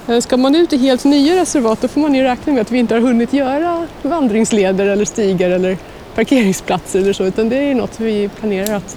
Eh, 0.08 0.20
Ska 0.20 0.36
man 0.36 0.54
ut 0.54 0.72
i 0.72 0.76
helt 0.76 1.04
nya 1.04 1.36
reservat 1.40 1.80
då 1.80 1.88
får 1.88 2.00
man 2.00 2.14
ju 2.14 2.22
räkna 2.22 2.52
med 2.52 2.60
att 2.62 2.70
vi 2.70 2.78
inte 2.78 2.94
har 2.94 3.00
hunnit 3.00 3.32
göra 3.32 3.86
vandringsleder 4.02 4.86
eller 4.86 5.04
stigar 5.04 5.50
eller 5.50 5.78
parkeringsplatser 6.14 6.98
eller 7.00 7.12
så 7.12 7.24
utan 7.24 7.48
det 7.48 7.56
är 7.56 7.74
något 7.74 8.00
vi 8.00 8.28
planerar 8.28 8.74
att, 8.74 8.96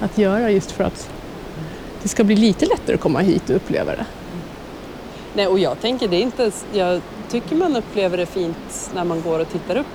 att 0.00 0.18
göra 0.18 0.50
just 0.50 0.70
för 0.70 0.84
att 0.84 1.10
det 2.02 2.08
ska 2.08 2.24
bli 2.24 2.36
lite 2.36 2.66
lättare 2.66 2.94
att 2.94 3.00
komma 3.00 3.20
hit 3.20 3.50
och 3.50 3.56
uppleva 3.56 3.92
det. 3.96 4.06
Nej, 5.34 5.46
och 5.46 5.58
jag 5.58 5.80
tänker 5.80 6.08
det 6.08 6.16
är 6.16 6.20
inte, 6.22 6.50
jag 6.72 7.00
tycker 7.30 7.56
man 7.56 7.76
upplever 7.76 8.16
det 8.16 8.26
fint 8.26 8.90
när 8.94 9.04
man 9.04 9.22
går 9.22 9.38
och 9.38 9.48
tittar 9.52 9.76
upp 9.76 9.86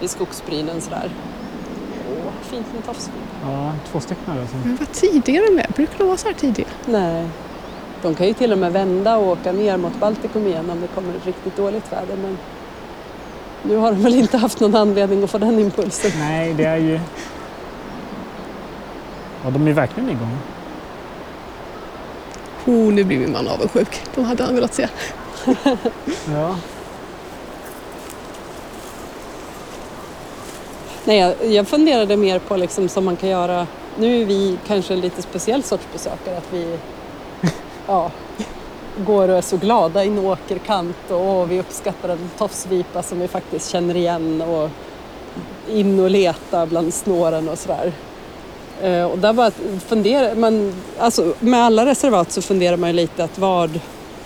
i 0.00 0.08
skogsbrynen 0.08 0.80
sådär. 0.80 1.10
Åh, 2.10 2.32
fint 2.50 2.66
med 2.74 2.86
tofsvipa. 2.86 3.18
ja, 3.42 3.72
två 3.92 4.00
stycken 4.00 4.38
alltså. 4.40 4.56
Men 4.64 4.76
vad 4.76 4.92
tidigare 4.92 5.50
med? 5.50 5.72
Brukar 5.76 5.98
de 5.98 6.06
vara 6.06 6.16
så 6.16 6.26
här 6.28 6.34
tidiga? 6.34 6.66
Nej, 6.86 7.26
de 8.02 8.14
kan 8.14 8.26
ju 8.26 8.32
till 8.32 8.52
och 8.52 8.58
med 8.58 8.72
vända 8.72 9.16
och 9.16 9.26
åka 9.26 9.52
ner 9.52 9.76
mot 9.76 10.00
Baltikum 10.00 10.46
igen 10.46 10.70
om 10.70 10.80
det 10.80 10.86
kommer 10.86 11.12
riktigt 11.24 11.56
dåligt 11.56 11.92
väder. 11.92 12.16
Men 12.22 12.38
nu 13.62 13.76
har 13.76 13.92
de 13.92 14.02
väl 14.02 14.14
inte 14.14 14.36
haft 14.36 14.60
någon 14.60 14.76
anledning 14.76 15.24
att 15.24 15.30
få 15.30 15.38
den 15.38 15.58
impulsen. 15.58 16.10
Nej, 16.18 16.54
det 16.54 16.64
är 16.64 16.76
ju... 16.76 17.00
Ja, 19.44 19.50
de 19.50 19.68
är 19.68 19.72
verkligen 19.72 20.10
igång. 20.10 20.38
Oh, 22.66 22.92
nu 22.92 23.04
blir 23.04 23.18
min 23.18 23.32
man 23.32 23.48
avundsjuk. 23.48 24.02
De 24.14 24.24
hade 24.24 24.44
han 24.44 24.54
velat 24.54 24.74
se. 24.74 24.88
Ja. 26.32 26.56
Nej, 31.04 31.18
jag, 31.18 31.52
jag 31.52 31.68
funderade 31.68 32.16
mer 32.16 32.38
på 32.38 32.56
liksom 32.56 32.88
som 32.88 33.04
man 33.04 33.16
kan 33.16 33.28
göra. 33.28 33.66
Nu 33.98 34.22
är 34.22 34.24
vi 34.26 34.58
kanske 34.66 34.94
en 34.94 35.00
lite 35.00 35.22
speciell 35.22 35.62
sorts 35.62 35.84
besökare. 35.92 36.36
Att 36.36 36.52
vi 36.52 36.78
ja, 37.88 38.10
går 39.06 39.28
och 39.28 39.36
är 39.36 39.40
så 39.40 39.56
glada 39.56 40.04
i 40.04 40.08
en 40.08 40.18
åkerkant 40.18 40.96
och 41.10 41.20
åh, 41.20 41.46
vi 41.46 41.60
uppskattar 41.60 42.08
en 42.08 42.30
tofsvipa 42.38 43.02
som 43.02 43.20
vi 43.20 43.28
faktiskt 43.28 43.70
känner 43.70 43.96
igen. 43.96 44.42
Och 44.42 44.70
in 45.68 46.00
och 46.00 46.10
leta 46.10 46.66
bland 46.66 46.94
snåren 46.94 47.48
och 47.48 47.58
sådär. 47.58 47.92
Eh, 48.82 49.04
och 49.04 49.18
där 49.18 49.32
bara 49.32 49.50
fundera, 49.86 50.34
man, 50.34 50.74
alltså, 50.98 51.34
med 51.40 51.64
alla 51.64 51.86
reservat 51.86 52.32
så 52.32 52.42
funderar 52.42 52.76
man 52.76 52.88
ju 52.90 52.96
lite 52.96 53.24
att 53.24 53.38
vad, 53.38 53.80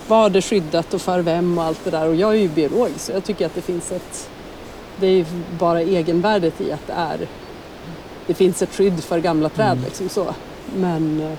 vad 0.07 0.35
är 0.35 0.41
skyddat 0.41 0.93
och 0.93 1.01
för 1.01 1.19
vem 1.19 1.57
och 1.57 1.63
allt 1.63 1.79
det 1.83 1.89
där. 1.89 2.07
Och 2.07 2.15
jag 2.15 2.29
är 2.29 2.37
ju 2.39 2.47
biolog 2.47 2.89
så 2.97 3.11
jag 3.11 3.23
tycker 3.23 3.45
att 3.45 3.55
det 3.55 3.61
finns 3.61 3.91
ett 3.91 4.29
det 4.99 5.07
är 5.07 5.11
ju 5.11 5.25
bara 5.59 5.81
egenvärdet 5.81 6.61
i 6.61 6.71
att 6.71 6.87
det 6.87 6.93
är 6.93 7.27
det 8.27 8.33
finns 8.33 8.61
ett 8.61 8.75
skydd 8.75 9.03
för 9.03 9.19
gamla 9.19 9.49
träd 9.49 9.71
Mm. 9.71 9.83
liksom 9.83 10.09
så. 10.09 10.35
Men 10.75 11.21
eh, 11.21 11.37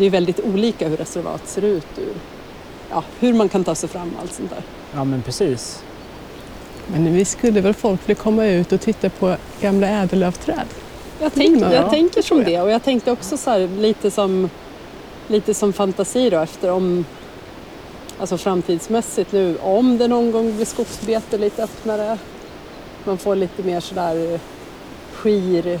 det 0.00 0.06
är 0.06 0.10
väldigt 0.10 0.40
olika 0.40 0.88
hur 0.88 0.96
reservat 0.96 1.48
ser 1.48 1.64
ut 1.64 1.86
ur 1.98 2.12
ja, 2.90 3.04
hur 3.20 3.32
man 3.34 3.48
kan 3.48 3.64
ta 3.64 3.74
sig 3.74 3.88
fram 3.88 4.10
och 4.14 4.20
allt 4.22 4.32
sånt 4.32 4.50
där. 4.50 4.62
ja, 4.94 5.04
men 5.04 5.22
precis. 5.22 5.82
Men 6.86 7.14
vi 7.14 7.24
skulle 7.24 7.60
väl 7.60 7.74
folk 7.74 8.08
vilja 8.08 8.22
komma 8.22 8.46
ut 8.46 8.72
och 8.72 8.80
titta 8.80 9.10
på 9.10 9.36
gamla 9.60 9.88
ädellövträd? 9.88 10.66
Jag, 11.20 11.32
tänk, 11.34 11.62
Ja, 11.62 11.72
jag 11.72 11.90
tänker 11.90 12.22
som 12.22 12.38
jag. 12.38 12.46
det 12.46 12.60
och 12.60 12.70
jag 12.70 12.82
tänkte 12.82 13.12
också 13.12 13.36
så 13.36 13.50
här, 13.50 13.68
lite 13.78 14.10
som 14.10 14.50
lite 15.28 15.54
som 15.54 15.72
fantasi 15.72 16.30
då 16.30 16.38
efter 16.38 16.70
om 16.70 17.04
alltså 18.18 18.38
framtidsmässigt 18.38 19.32
nu 19.32 19.56
om 19.62 19.98
det 19.98 20.08
någon 20.08 20.30
gång 20.30 20.56
blir 20.56 20.66
skogsbete 20.66 21.38
lite 21.38 21.62
öppnare. 21.64 22.18
Man 23.04 23.18
får 23.18 23.36
lite 23.36 23.62
mer 23.62 23.80
sådär 23.80 24.40
skir, 25.12 25.80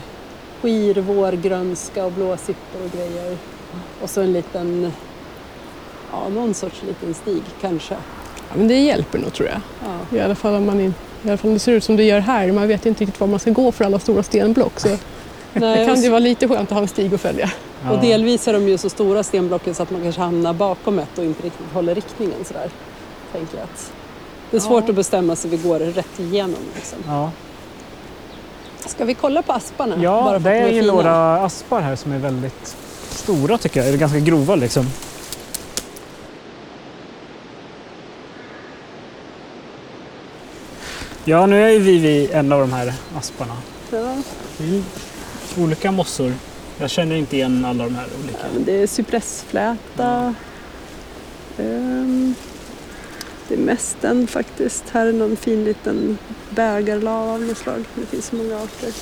skir 0.62 0.94
vårgrönska 1.00 2.04
och 2.06 2.12
blåsippor 2.12 2.84
och 2.84 2.92
grejer. 2.92 3.36
Och 4.02 4.10
så 4.10 4.20
en 4.20 4.32
liten, 4.32 4.92
ja 6.12 6.28
någon 6.28 6.54
sorts 6.54 6.82
liten 6.86 7.14
stig 7.14 7.42
kanske. 7.60 7.94
Ja, 8.48 8.54
men 8.56 8.68
det 8.68 8.74
hjälper 8.80 9.18
nog 9.18 9.32
tror 9.32 9.48
jag. 9.48 9.60
Ja. 10.10 10.16
I 10.16 10.20
alla 10.20 10.34
fall 10.34 10.54
om 10.54 10.66
man 10.66 10.80
in, 10.80 10.94
i 11.22 11.28
alla 11.28 11.36
fall 11.36 11.52
det 11.52 11.58
ser 11.58 11.72
ut 11.72 11.84
som 11.84 11.96
det 11.96 12.04
gör 12.04 12.20
här. 12.20 12.52
Man 12.52 12.68
vet 12.68 12.86
inte 12.86 13.00
riktigt 13.04 13.20
var 13.20 13.26
man 13.26 13.40
ska 13.40 13.50
gå 13.50 13.72
för 13.72 13.84
alla 13.84 13.98
stora 13.98 14.22
stenblock. 14.22 14.80
Så 14.80 14.88
Nej, 15.52 15.78
det 15.78 15.86
kan 15.86 16.02
ju 16.02 16.08
vara 16.08 16.18
lite 16.18 16.48
skönt 16.48 16.68
att 16.68 16.74
ha 16.74 16.82
en 16.82 16.88
stig 16.88 17.14
att 17.14 17.20
följa. 17.20 17.50
Ja. 17.84 17.90
Och 17.90 18.00
delvis 18.00 18.48
är 18.48 18.52
de 18.52 18.68
ju 18.68 18.78
så 18.78 18.90
stora 18.90 19.22
stenblocken 19.22 19.74
så 19.74 19.82
att 19.82 19.90
man 19.90 20.02
kanske 20.02 20.20
hamnar 20.20 20.52
bakom 20.52 20.98
ett 20.98 21.18
och 21.18 21.24
inte 21.24 21.42
riktigt 21.42 21.66
håller 21.74 21.94
riktningen 21.94 22.44
sådär. 22.44 22.70
Tänker 23.32 23.56
jag 23.56 23.64
att 23.64 23.92
det 24.50 24.56
är 24.56 24.60
svårt 24.60 24.84
Ja. 24.84 24.90
att 24.90 24.96
bestämma 24.96 25.36
sig 25.36 25.50
vi 25.50 25.56
går 25.56 25.78
rätt 25.78 26.20
igenom. 26.20 26.60
Liksom. 26.74 26.98
Ja, 27.06 27.30
Ska 28.86 29.04
vi 29.04 29.14
kolla 29.14 29.42
på 29.42 29.52
asparna? 29.52 29.94
ja 30.02 30.22
Bara 30.22 30.40
för 30.40 30.50
det 30.50 30.56
att 30.56 30.64
de 30.64 30.70
är 30.70 30.74
ju 30.74 30.80
fina? 30.80 30.92
några 30.92 31.36
aspar 31.44 31.80
här 31.80 31.96
som 31.96 32.12
är 32.12 32.18
väldigt 32.18 32.76
stora 33.10 33.58
tycker 33.58 33.80
jag. 33.80 33.88
Eller 33.88 33.98
ganska 33.98 34.18
grova 34.18 34.54
liksom. 34.54 34.86
Ja, 41.24 41.46
nu 41.46 41.64
är 41.64 41.68
ju 41.70 41.78
vi 41.78 41.98
vid 41.98 42.30
en 42.30 42.52
av 42.52 42.60
de 42.60 42.72
här 42.72 42.94
asparna. 43.16 43.56
Ja, 43.90 44.16
ju 44.58 44.82
olika 45.58 45.92
mossor. 45.92 46.34
Jag 46.78 46.90
känner 46.90 47.16
inte 47.16 47.36
igen 47.36 47.64
alla 47.64 47.84
de 47.84 47.94
här 47.94 48.06
olika. 48.24 48.38
ja, 48.42 48.60
det 48.64 48.82
är 48.82 48.86
cypressfläta. 48.86 50.34
Ehm, 51.58 52.34
det 53.48 53.54
är 53.54 53.58
mästen 53.58 54.26
faktiskt. 54.26 54.84
Här 54.90 55.06
är 55.06 55.12
någon 55.12 55.36
fin 55.36 55.64
liten 55.64 56.18
bägarlav 56.50 57.28
av 57.28 57.40
något 57.40 57.58
slag. 57.58 57.84
Det 57.94 58.06
finns 58.06 58.26
så 58.26 58.36
många 58.36 58.56
arter. 58.56 58.92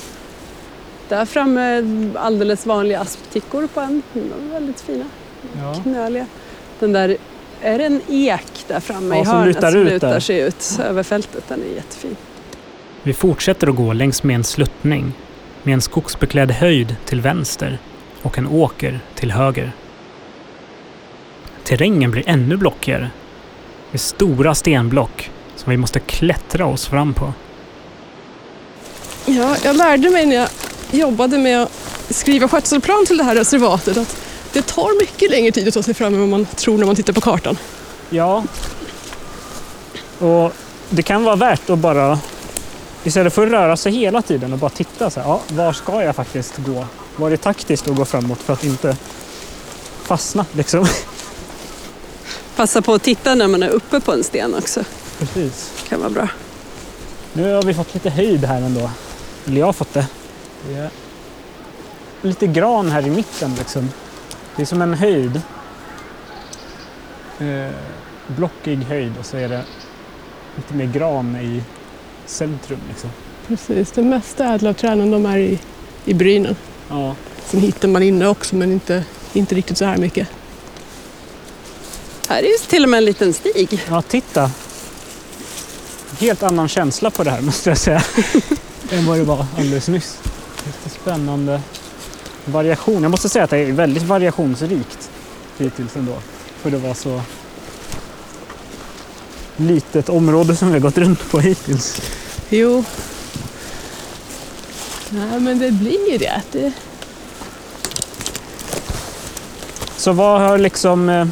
Där 1.09 1.25
framme 1.25 1.83
alldeles 2.15 2.65
vanliga 2.65 2.99
asptickor 2.99 3.67
på 3.73 3.79
en. 3.79 4.03
De 4.13 4.19
är 4.19 4.53
väldigt 4.53 4.81
fina. 4.81 5.05
Ja. 5.57 5.73
knöliga. 5.83 6.25
Den 6.79 6.93
där, 6.93 7.17
är 7.61 7.77
det 7.77 7.85
en 7.85 8.01
ek 8.07 8.65
där 8.67 8.79
framme 8.79 9.15
Ja, 9.15 9.21
i 9.21 9.25
hörnet 9.25 9.55
lutar 9.55 9.71
som 9.71 9.79
ut 9.81 9.91
lutar 9.93 10.09
där. 10.11 10.19
sig 10.19 10.39
ut 10.39 10.79
över 10.83 11.03
fältet? 11.03 11.43
Den 11.47 11.61
är 11.63 11.75
jättefin. 11.75 12.15
Vi 13.03 13.13
fortsätter 13.13 13.67
att 13.67 13.75
gå 13.75 13.93
längs 13.93 14.23
med 14.23 14.35
en 14.35 14.43
sluttning 14.43 15.13
med 15.63 15.73
en 15.73 15.81
skogsbeklädd 15.81 16.51
höjd 16.51 16.95
till 17.05 17.21
vänster 17.21 17.77
och 18.21 18.37
en 18.37 18.47
åker 18.47 18.99
till 19.15 19.31
höger. 19.31 19.71
Terrängen 21.63 22.11
blir 22.11 22.23
ännu 22.29 22.57
blockigare 22.57 23.09
med 23.91 24.01
stora 24.01 24.55
stenblock 24.55 25.31
som 25.55 25.71
vi 25.71 25.77
måste 25.77 25.99
klättra 25.99 26.65
oss 26.65 26.87
fram 26.87 27.13
på. 27.13 27.33
Ja, 29.25 29.55
jag 29.63 29.75
lärde 29.75 30.09
mig 30.09 30.25
när 30.25 30.35
jag 30.35 30.49
jobbade 30.91 31.37
med 31.37 31.63
att 31.63 31.71
skriva 32.09 32.47
skötselplan 32.47 33.05
till 33.05 33.17
det 33.17 33.23
här 33.23 33.35
reservatet 33.35 33.97
att 33.97 34.17
det 34.53 34.61
tar 34.61 34.99
mycket 34.99 35.31
längre 35.31 35.51
tid 35.51 35.67
att 35.67 35.73
ta 35.73 35.83
sig 35.83 35.93
fram 35.93 36.13
än 36.13 36.19
vad 36.19 36.29
man 36.29 36.45
tror 36.45 36.77
när 36.77 36.85
man 36.85 36.95
tittar 36.95 37.13
på 37.13 37.21
kartan. 37.21 37.57
Ja, 38.09 38.43
och 40.19 40.53
det 40.89 41.03
kan 41.03 41.23
vara 41.23 41.35
värt 41.35 41.69
att 41.69 41.79
bara 41.79 42.19
istället 43.03 43.33
för 43.33 43.45
att 43.45 43.51
röra 43.51 43.77
sig 43.77 43.91
hela 43.91 44.21
tiden 44.21 44.53
och 44.53 44.59
bara 44.59 44.69
titta 44.69 45.09
så 45.09 45.19
här, 45.19 45.27
ja, 45.27 45.41
var 45.47 45.73
ska 45.73 46.03
jag 46.03 46.15
faktiskt 46.15 46.57
gå? 46.57 46.85
Var 47.15 47.31
är 47.31 47.37
taktiskt 47.37 47.87
att 47.87 47.95
gå 47.95 48.05
framåt 48.05 48.39
för 48.39 48.53
att 48.53 48.63
inte 48.63 48.97
fastna 50.03 50.45
liksom? 50.51 50.87
Passa 52.55 52.81
på 52.81 52.93
att 52.93 53.03
titta 53.03 53.35
när 53.35 53.47
man 53.47 53.63
är 53.63 53.69
uppe 53.69 53.99
på 53.99 54.13
en 54.13 54.23
sten 54.23 54.55
också. 54.55 54.83
Precis. 55.19 55.71
kan 55.89 55.99
vara 55.99 56.09
bra. 56.09 56.27
Nu 57.33 57.53
har 57.53 57.63
vi 57.63 57.73
fått 57.73 57.93
lite 57.93 58.09
höjd 58.09 58.45
här 58.45 58.61
ändå. 58.61 58.91
Eller 59.47 59.59
jag 59.59 59.65
har 59.65 59.73
fått 59.73 59.93
det. 59.93 60.07
Det 60.67 60.73
är 60.73 60.89
lite 62.21 62.47
gran 62.47 62.91
här 62.91 63.07
i 63.07 63.09
mitten 63.09 63.55
liksom. 63.55 63.89
Det 64.55 64.61
är 64.61 64.65
som 64.65 64.81
en 64.81 64.93
höjd. 64.93 65.41
Eh, 67.39 67.73
blockig 68.27 68.77
höjd 68.77 69.13
och 69.19 69.25
så 69.25 69.37
är 69.37 69.49
det 69.49 69.63
lite 70.55 70.73
mer 70.73 70.85
gran 70.85 71.35
i 71.35 71.63
centrum 72.25 72.79
liksom. 72.89 73.09
Precis, 73.47 73.91
de 73.91 74.01
mesta 74.01 74.45
ädellövträden 74.45 75.11
de 75.11 75.25
är 75.25 75.37
i, 75.37 75.59
i 76.05 76.13
brynen. 76.13 76.55
Ja. 76.89 77.15
Sen 77.45 77.59
hittar 77.59 77.87
man 77.87 78.03
inne 78.03 78.27
också 78.27 78.55
men 78.55 78.71
inte, 78.71 79.03
inte 79.33 79.55
riktigt 79.55 79.77
så 79.77 79.85
här 79.85 79.97
mycket. 79.97 80.27
Här 82.27 82.43
är 82.43 82.47
ju 82.47 82.57
till 82.67 82.83
och 82.83 82.89
med 82.89 82.97
en 82.97 83.05
liten 83.05 83.33
stig. 83.33 83.83
ja, 83.89 84.01
titta. 84.01 84.51
Helt 86.19 86.43
annan 86.43 86.67
känsla 86.67 87.11
på 87.11 87.23
det 87.23 87.31
här 87.31 87.41
måste 87.41 87.69
jag 87.69 87.77
säga. 87.77 88.03
än 88.91 89.05
vad 89.05 89.17
det 89.17 89.23
var 89.23 89.45
alldeles 89.57 89.87
nyss. 89.87 90.17
Spännande 91.01 91.61
variation. 92.45 93.03
Jag 93.03 93.11
måste 93.11 93.29
säga 93.29 93.43
att 93.43 93.49
det 93.49 93.57
är 93.57 93.71
väldigt 93.71 94.03
variationsrikt 94.03 95.09
hittills 95.57 95.95
ändå. 95.95 96.15
För 96.61 96.71
det 96.71 96.77
var 96.77 96.93
så 96.93 97.21
litet 99.57 100.09
område 100.09 100.55
som 100.55 100.67
vi 100.67 100.73
har 100.73 100.79
gått 100.79 100.97
runt 100.97 101.31
på 101.31 101.39
hittills. 101.39 102.01
Jo. 102.49 102.83
Nej 105.09 105.39
men 105.39 105.59
det 105.59 105.71
blir 105.71 106.11
ju 106.11 106.17
det. 106.17 106.41
det 106.51 106.73
Så 109.97 110.11
vad 110.11 110.41
har 110.41 110.57
liksom... 110.57 111.09
Eh, 111.09 111.27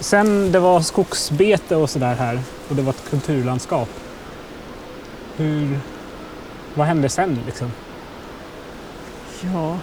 sen 0.00 0.52
det 0.52 0.58
var 0.58 0.80
skogsbete 0.80 1.76
och 1.76 1.90
sådär 1.90 2.14
här 2.14 2.40
och 2.68 2.76
det 2.76 2.82
var 2.82 2.90
ett 2.90 3.10
kulturlandskap. 3.10 3.88
Hur... 5.36 5.80
Vad 6.74 6.86
hände 6.86 7.08
sen 7.08 7.38
liksom? 7.46 7.72
Ja, 9.40 9.78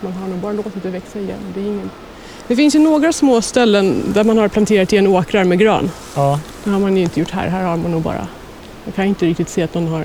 man 0.00 0.12
har 0.12 0.28
nog 0.28 0.38
bara 0.38 0.52
låtit 0.52 0.82
det 0.82 0.90
växa 0.90 1.18
igen. 1.18 1.38
Det, 1.54 1.60
är 1.60 1.64
ingen... 1.64 1.90
det 2.48 2.56
finns 2.56 2.74
ju 2.74 2.78
några 2.78 3.12
små 3.12 3.42
ställen 3.42 4.02
där 4.14 4.24
man 4.24 4.38
har 4.38 4.48
planterat 4.48 4.92
igen 4.92 5.06
åkrar 5.06 5.44
med 5.44 5.58
gran. 5.58 5.90
Ja, 6.16 6.40
Det 6.64 6.70
har 6.70 6.80
man 6.80 6.96
ju 6.96 7.02
inte 7.02 7.20
gjort 7.20 7.30
här. 7.30 7.48
Här 7.48 7.64
har 7.64 7.76
man 7.76 7.90
nog 7.90 8.02
bara... 8.02 8.26
Jag 8.84 8.94
kan 8.94 9.04
inte 9.04 9.26
riktigt 9.26 9.48
se 9.48 9.62
att 9.62 9.74
någon 9.74 9.88
har 9.88 10.04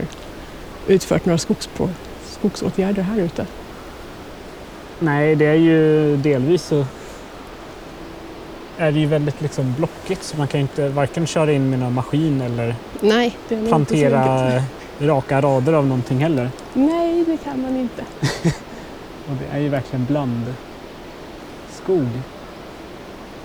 utfört 0.88 1.26
några 1.26 1.38
skogspå... 1.38 1.90
skogsåtgärder 2.26 3.02
här 3.04 3.20
ute. 3.20 3.46
Nej, 5.00 5.36
det 5.36 5.46
är 5.46 5.54
ju 5.54 6.18
delvis 6.18 6.64
så 6.64 6.86
är 8.78 8.92
det 8.92 9.00
ju 9.00 9.06
väldigt 9.06 9.42
liksom 9.42 9.74
blockigt 9.78 10.24
så 10.24 10.38
man 10.38 10.48
kan 10.48 10.60
inte 10.62 10.90
varken 10.90 11.28
köra 11.28 11.52
in 11.52 11.70
med 11.70 11.80
någon 11.80 11.94
maskin 11.94 12.42
eller 12.42 12.76
Nej, 13.00 13.38
plantera 13.68 14.62
raka 15.00 15.42
rader 15.42 15.74
av 15.74 15.86
någonting 15.88 16.18
heller. 16.18 16.50
Nej, 16.74 17.24
det 17.28 17.38
kan 17.38 17.62
man 17.62 17.78
inte. 17.78 18.02
Och 19.30 19.34
det 19.40 19.58
är 19.58 19.62
ju 19.62 19.70
verkligen 19.70 20.06
bland 20.06 20.54
skog. 21.84 22.08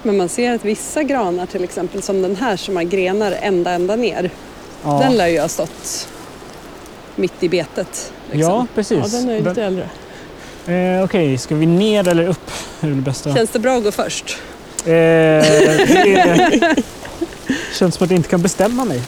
Men 0.03 0.17
man 0.17 0.29
ser 0.29 0.55
att 0.55 0.65
vissa 0.65 1.03
granar 1.03 1.47
till 1.47 1.65
exempel 1.65 2.03
som 2.03 2.23
den 2.23 2.37
här 2.37 2.57
som 2.57 2.77
har 2.77 2.83
grenar 2.83 3.33
ända 3.41 3.71
ända 3.71 3.97
ner. 3.97 4.31
Ja, 4.85 4.99
Den 5.03 5.17
lär 5.17 5.27
ju 5.27 5.41
ha 5.41 5.49
stått 5.49 6.09
mitt 7.17 7.43
i 7.43 7.49
betet. 7.49 8.12
Liksom. 8.31 8.41
ja 8.41 8.67
precis. 8.75 8.99
Ja, 9.12 9.19
den 9.19 9.29
är 9.29 9.35
ju 9.37 9.49
lite 9.49 9.62
äldre. 9.65 9.88
Eh, 10.67 11.05
Okej, 11.05 11.38
ska 11.38 11.55
vi 11.55 11.67
ner 11.67 12.09
eller 12.09 12.29
upp? 12.29 12.51
Är 12.81 12.88
det 12.88 12.95
bästa? 12.95 13.35
Känns 13.35 13.51
det 13.51 13.59
bra 13.59 13.77
att 13.77 13.85
gå 13.85 13.93
först? 13.93 14.38
Eh, 14.85 14.91
det 14.93 16.77
känns 17.79 17.95
som 17.95 18.05
att 18.05 18.11
jag 18.11 18.19
inte 18.19 18.29
kan 18.29 18.43
bestämma 18.43 18.85
mig. 18.85 19.03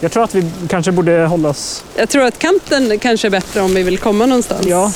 Jag 0.00 0.12
tror 0.12 0.24
att 0.24 0.34
vi 0.34 0.50
kanske 0.68 0.92
borde 0.92 1.26
hålla 1.26 1.48
oss... 1.48 1.84
Jag 1.96 2.08
tror 2.08 2.22
att 2.24 2.38
kanten 2.38 2.98
kanske 2.98 3.28
är 3.28 3.30
bättre 3.30 3.60
om 3.60 3.74
vi 3.74 3.82
vill 3.82 3.98
komma 3.98 4.26
någonstans. 4.26 4.66
Ja. 4.66 4.92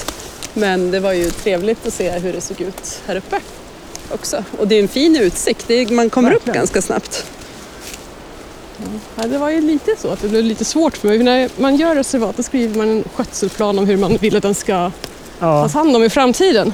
Men 0.55 0.91
det 0.91 1.01
var 1.01 1.13
ju 1.13 1.31
trevligt 1.31 1.87
att 1.87 1.95
se 1.95 2.11
hur 2.11 2.33
det 2.33 2.41
såg 2.41 2.61
ut 2.61 3.01
här 3.07 3.17
uppe 3.17 3.41
också. 4.11 4.45
Och 4.59 4.69
det 4.69 4.75
är 4.75 4.83
en 4.83 4.89
fin 4.89 5.17
utsikt. 5.17 5.65
Det 5.69 5.75
är, 5.75 5.87
man 5.95 6.11
kommer 6.11 6.31
upp 6.31 6.35
Verkligen. 6.37 6.55
ganska 6.57 6.83
snabbt. 6.83 7.25
Ja, 9.17 9.27
det 9.27 9.39
var 9.39 9.51
ju 9.51 9.61
lite 9.61 9.91
så 9.99 10.09
att 10.09 10.23
det 10.23 10.29
blev 10.29 10.45
lite 10.45 10.65
svårt 10.65 10.97
för 10.97 11.09
mig. 11.09 11.19
För 11.19 11.25
när 11.25 11.49
man 11.57 11.77
gör 11.77 11.95
reservat 11.95 12.37
då 12.37 12.43
skriver 12.43 12.79
man 12.79 12.89
en 12.91 13.05
skötselplan 13.15 13.79
om 13.79 13.87
hur 13.87 13.97
man 13.97 14.17
vill 14.17 14.37
att 14.37 14.43
den 14.43 14.55
ska 14.55 14.91
Ja, 15.39 15.63
tas 15.63 15.75
hand 15.75 15.97
om 15.97 16.05
i 16.05 16.11
framtiden. 16.11 16.73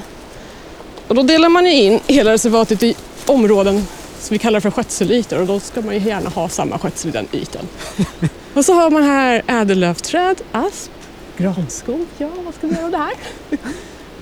Och 1.07 1.15
då 1.15 1.23
delar 1.23 1.49
man 1.49 1.65
ju 1.65 1.71
in 1.73 1.99
hela 2.07 2.31
reservatet 2.33 2.83
i 2.83 2.95
områden 3.25 3.87
som 4.19 4.33
vi 4.33 4.39
kallar 4.39 4.59
för 4.59 4.71
skötselytor 4.71 5.39
och 5.39 5.47
då 5.47 5.59
ska 5.59 5.81
man 5.81 5.95
ju 5.95 6.01
gärna 6.01 6.29
ha 6.29 6.49
samma 6.49 6.79
skötsel 6.79 7.09
i 7.09 7.11
den 7.11 7.27
ytan. 7.31 7.67
och 8.53 8.65
så 8.65 8.73
har 8.73 8.89
man 8.89 9.03
här 9.03 9.41
ädellövträd, 9.47 10.41
asp, 10.51 10.91
granskog. 11.37 12.05
Ja, 12.17 12.29
vad 12.45 12.53
ska 12.53 12.67
vi 12.67 12.75
göra 12.75 12.85
av 12.85 12.91
det 12.91 12.97
här? 12.97 13.13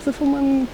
så 0.04 0.14
får 0.14 0.26
man 0.26 0.68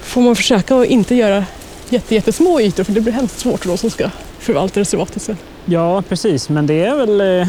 får 0.00 0.20
man 0.20 0.36
försöka 0.36 0.76
att 0.76 0.86
inte 0.86 1.14
göra 1.14 1.44
jätte, 1.88 2.14
jättesmå 2.14 2.60
ytor 2.60 2.84
för 2.84 2.92
det 2.92 3.00
blir 3.00 3.12
hemskt 3.12 3.38
svårt 3.38 3.60
för 3.60 3.68
de 3.68 3.78
som 3.78 3.90
ska 3.90 4.10
förvalta 4.38 4.80
reservatet 4.80 5.22
sen. 5.22 5.36
ja, 5.64 6.02
precis. 6.02 6.48
Men 6.48 6.66
det 6.66 6.84
är 6.84 6.96
väl... 6.96 7.20
Eh, 7.20 7.48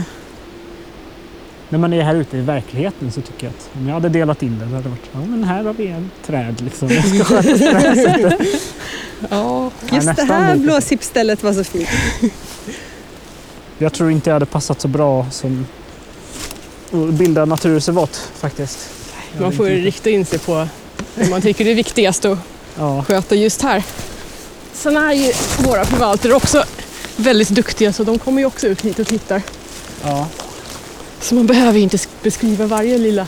när 1.69 1.79
man 1.79 1.93
är 1.93 2.03
här 2.03 2.15
ute 2.15 2.37
i 2.37 2.41
verkligheten 2.41 3.11
så 3.11 3.21
tycker 3.21 3.47
jag 3.47 3.53
att 3.57 3.69
om 3.73 3.87
jag 3.87 3.93
hade 3.93 4.09
delat 4.09 4.43
in 4.43 4.59
det 4.59 4.65
så 4.65 4.71
hade 4.71 4.83
det 4.83 4.89
varit 4.89 5.09
ja, 5.11 5.19
men 5.19 5.43
här 5.43 5.63
har 5.63 5.73
vi 5.73 5.87
en 5.87 6.11
träd 6.25 6.61
liksom. 6.61 6.87
Det 6.87 7.01
ska 7.01 7.23
skötas 7.23 7.59
på 7.59 7.65
det 7.65 7.79
här 7.79 7.95
sättet. 7.95 8.61
Ja, 9.19 9.27
Ja, 9.29 9.71
Just 9.81 9.91
det 9.91 10.11
nästan 10.13 10.27
här 10.29 10.55
blåsippstället 10.55 11.43
var 11.43 11.53
så 11.53 11.63
fint. 11.63 11.89
Jag 13.77 13.93
tror 13.93 14.11
inte 14.11 14.29
jag 14.29 14.35
hade 14.35 14.45
passat 14.45 14.81
så 14.81 14.87
bra 14.87 15.25
som 15.31 15.65
bilda 16.91 17.45
naturreservat 17.45 18.31
faktiskt. 18.35 18.77
Man 19.41 19.51
får 19.53 19.69
ju 19.69 19.81
rikta 19.81 20.09
in 20.09 20.25
sig 20.25 20.39
på 20.39 20.67
det 21.15 21.29
man 21.29 21.41
tycker 21.41 21.65
är 21.67 21.75
viktigast 21.75 22.25
att 22.25 22.37
Ja, 22.77 23.03
sköta 23.03 23.35
just 23.35 23.61
här. 23.61 23.83
Sen 24.73 24.97
är 24.97 25.13
ju 25.13 25.33
våra 25.59 25.85
förvaltare 25.85 26.33
också 26.33 26.63
väldigt 27.15 27.49
duktiga 27.49 27.93
så 27.93 28.03
de 28.03 28.19
kommer 28.19 28.39
ju 28.41 28.45
också 28.45 28.67
ut 28.67 28.81
hit 28.81 28.99
och 28.99 29.07
tittar. 29.07 29.41
ja, 30.03 30.27
Så 31.21 31.35
man 31.35 31.47
behöver 31.47 31.79
inte 31.79 31.97
sk- 31.97 32.07
beskriva 32.23 32.65
varje 32.67 32.97
lilla 32.97 33.27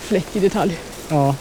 fläck 0.00 0.26
i 0.32 0.38
detalj. 0.38 0.78
ja. 1.08 1.34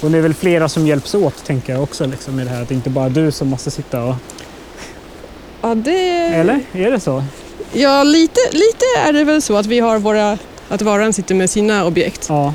Och 0.00 0.10
det 0.10 0.18
är 0.18 0.22
väl 0.22 0.34
flera 0.34 0.68
som 0.68 0.86
hjälps 0.86 1.14
åt 1.14 1.44
tänker 1.44 1.72
jag 1.72 1.82
också 1.82 2.06
liksom, 2.06 2.36
med 2.36 2.46
det 2.46 2.50
här. 2.50 2.62
Att 2.62 2.68
det 2.68 2.74
inte 2.74 2.90
bara 2.90 3.04
är 3.06 3.10
du 3.10 3.32
som 3.32 3.48
måste 3.48 3.70
sitta 3.70 4.04
och... 4.04 4.14
Ja, 5.62 5.74
det... 5.74 6.18
Eller? 6.18 6.60
Är 6.72 6.90
det 6.90 7.00
så? 7.00 7.24
Ja, 7.72 8.02
lite, 8.02 8.40
lite 8.52 8.84
är 9.08 9.12
det 9.12 9.24
väl 9.24 9.42
så 9.42 9.56
att 9.56 9.66
vi 9.66 9.80
har 9.80 9.98
våra... 9.98 10.38
Att 10.68 10.82
var 10.82 10.98
och 10.98 11.04
en 11.04 11.12
sitter 11.12 11.34
med 11.34 11.50
sina 11.50 11.86
objekt. 11.86 12.26
Ja. 12.28 12.54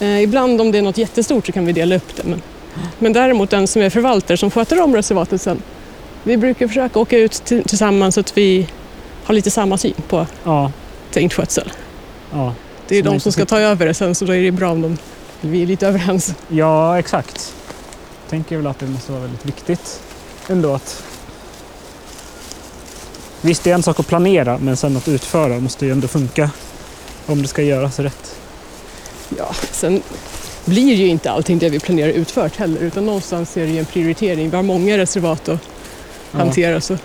Eh, 0.00 0.22
ibland 0.22 0.60
om 0.60 0.72
det 0.72 0.78
är 0.78 0.82
något 0.82 0.98
jättestort 0.98 1.46
så 1.46 1.52
kan 1.52 1.66
vi 1.66 1.72
dela 1.72 1.96
upp 1.96 2.16
det. 2.16 2.22
Men, 2.24 2.42
men 2.98 3.12
däremot 3.12 3.50
den 3.50 3.66
som 3.66 3.82
är 3.82 3.90
förvaltare 3.90 4.36
som 4.36 4.50
sköter 4.50 4.80
om 4.80 4.96
reservatet 4.96 5.40
sen. 5.42 5.62
Vi 6.22 6.36
brukar 6.36 6.68
försöka 6.68 6.98
åka 6.98 7.18
ut 7.18 7.32
till, 7.32 7.64
tillsammans 7.64 8.14
så 8.14 8.20
att 8.20 8.36
vi 8.36 8.68
har 9.24 9.34
lite 9.34 9.50
samma 9.50 9.78
syn 9.78 9.94
på 10.08 10.26
Ja. 10.44 10.72
tänkt 11.10 11.34
skötsel. 11.34 11.72
Ja. 12.32 12.54
Det 12.88 12.96
är 12.96 13.04
man 13.04 13.12
de 13.12 13.20
som 13.20 13.32
ska 13.32 13.44
ta 13.44 13.58
över 13.60 13.86
det 13.86 13.94
sen 13.94 14.14
så 14.14 14.24
då 14.24 14.34
är 14.34 14.42
det 14.42 14.50
bra 14.50 14.70
om 14.70 14.82
de, 14.82 14.98
vi 15.44 15.62
är 15.62 15.66
lite 15.66 15.86
överens. 15.86 16.34
Ja, 16.48 16.98
exakt. 16.98 17.54
Jag 18.22 18.30
tänker 18.30 18.56
väl 18.56 18.66
att 18.66 18.78
det 18.78 18.86
måste 18.86 19.12
vara 19.12 19.22
väldigt 19.22 19.46
viktigt 19.46 20.00
ändå 20.48 20.74
att... 20.74 21.02
Visst, 23.40 23.64
det 23.64 23.70
är 23.70 23.74
en 23.74 23.82
sak 23.82 24.00
att 24.00 24.06
planera, 24.06 24.58
men 24.58 24.76
sen 24.76 24.96
att 24.96 25.08
utföra 25.08 25.60
måste 25.60 25.86
ju 25.86 25.92
ändå 25.92 26.08
funka. 26.08 26.50
Om 27.26 27.42
det 27.42 27.48
ska 27.48 27.62
göras 27.62 27.98
rätt. 27.98 28.36
Ja, 29.38 29.54
sen 29.70 30.02
blir 30.64 30.94
ju 30.94 31.06
inte 31.06 31.30
allting 31.30 31.58
det 31.58 31.68
vi 31.68 31.80
planerar 31.80 32.08
utfört 32.08 32.56
heller 32.56 32.80
utan 32.80 33.06
någonstans 33.06 33.56
är 33.56 33.66
det 33.66 33.72
ju 33.72 33.78
en 33.78 33.84
prioritering. 33.84 34.50
Vi 34.50 34.56
har 34.56 34.62
många 34.62 34.98
reservat 34.98 35.48
att 35.48 35.60
Ja, 36.32 36.38
hantera 36.38 36.80
så 36.80 36.96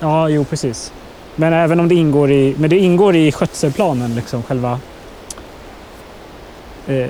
ja 0.00 0.28
jo 0.28 0.44
precis. 0.44 0.92
Men 1.34 1.52
även 1.52 1.80
om 1.80 1.88
det 1.88 1.94
ingår 1.94 2.30
i, 2.30 2.54
men 2.58 2.70
det 2.70 2.78
ingår 2.78 3.16
i 3.16 3.32
skötselplanen, 3.32 4.14
liksom 4.14 4.42
själva... 4.42 4.80
Eh, 6.86 7.06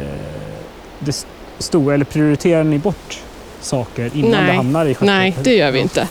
det 0.98 1.10
st- 1.10 1.28
stora, 1.58 1.94
eller 1.94 2.04
prioriterar 2.04 2.64
ni 2.64 2.78
bort 2.78 3.20
saker 3.60 4.10
innan 4.14 4.30
Nej. 4.30 4.46
det 4.46 4.52
hamnar 4.52 4.86
i 4.86 4.94
skötsel? 4.94 5.06
nej, 5.06 5.36
det 5.42 5.54
gör 5.54 5.70
vi 5.70 5.78
inte. 5.80 6.08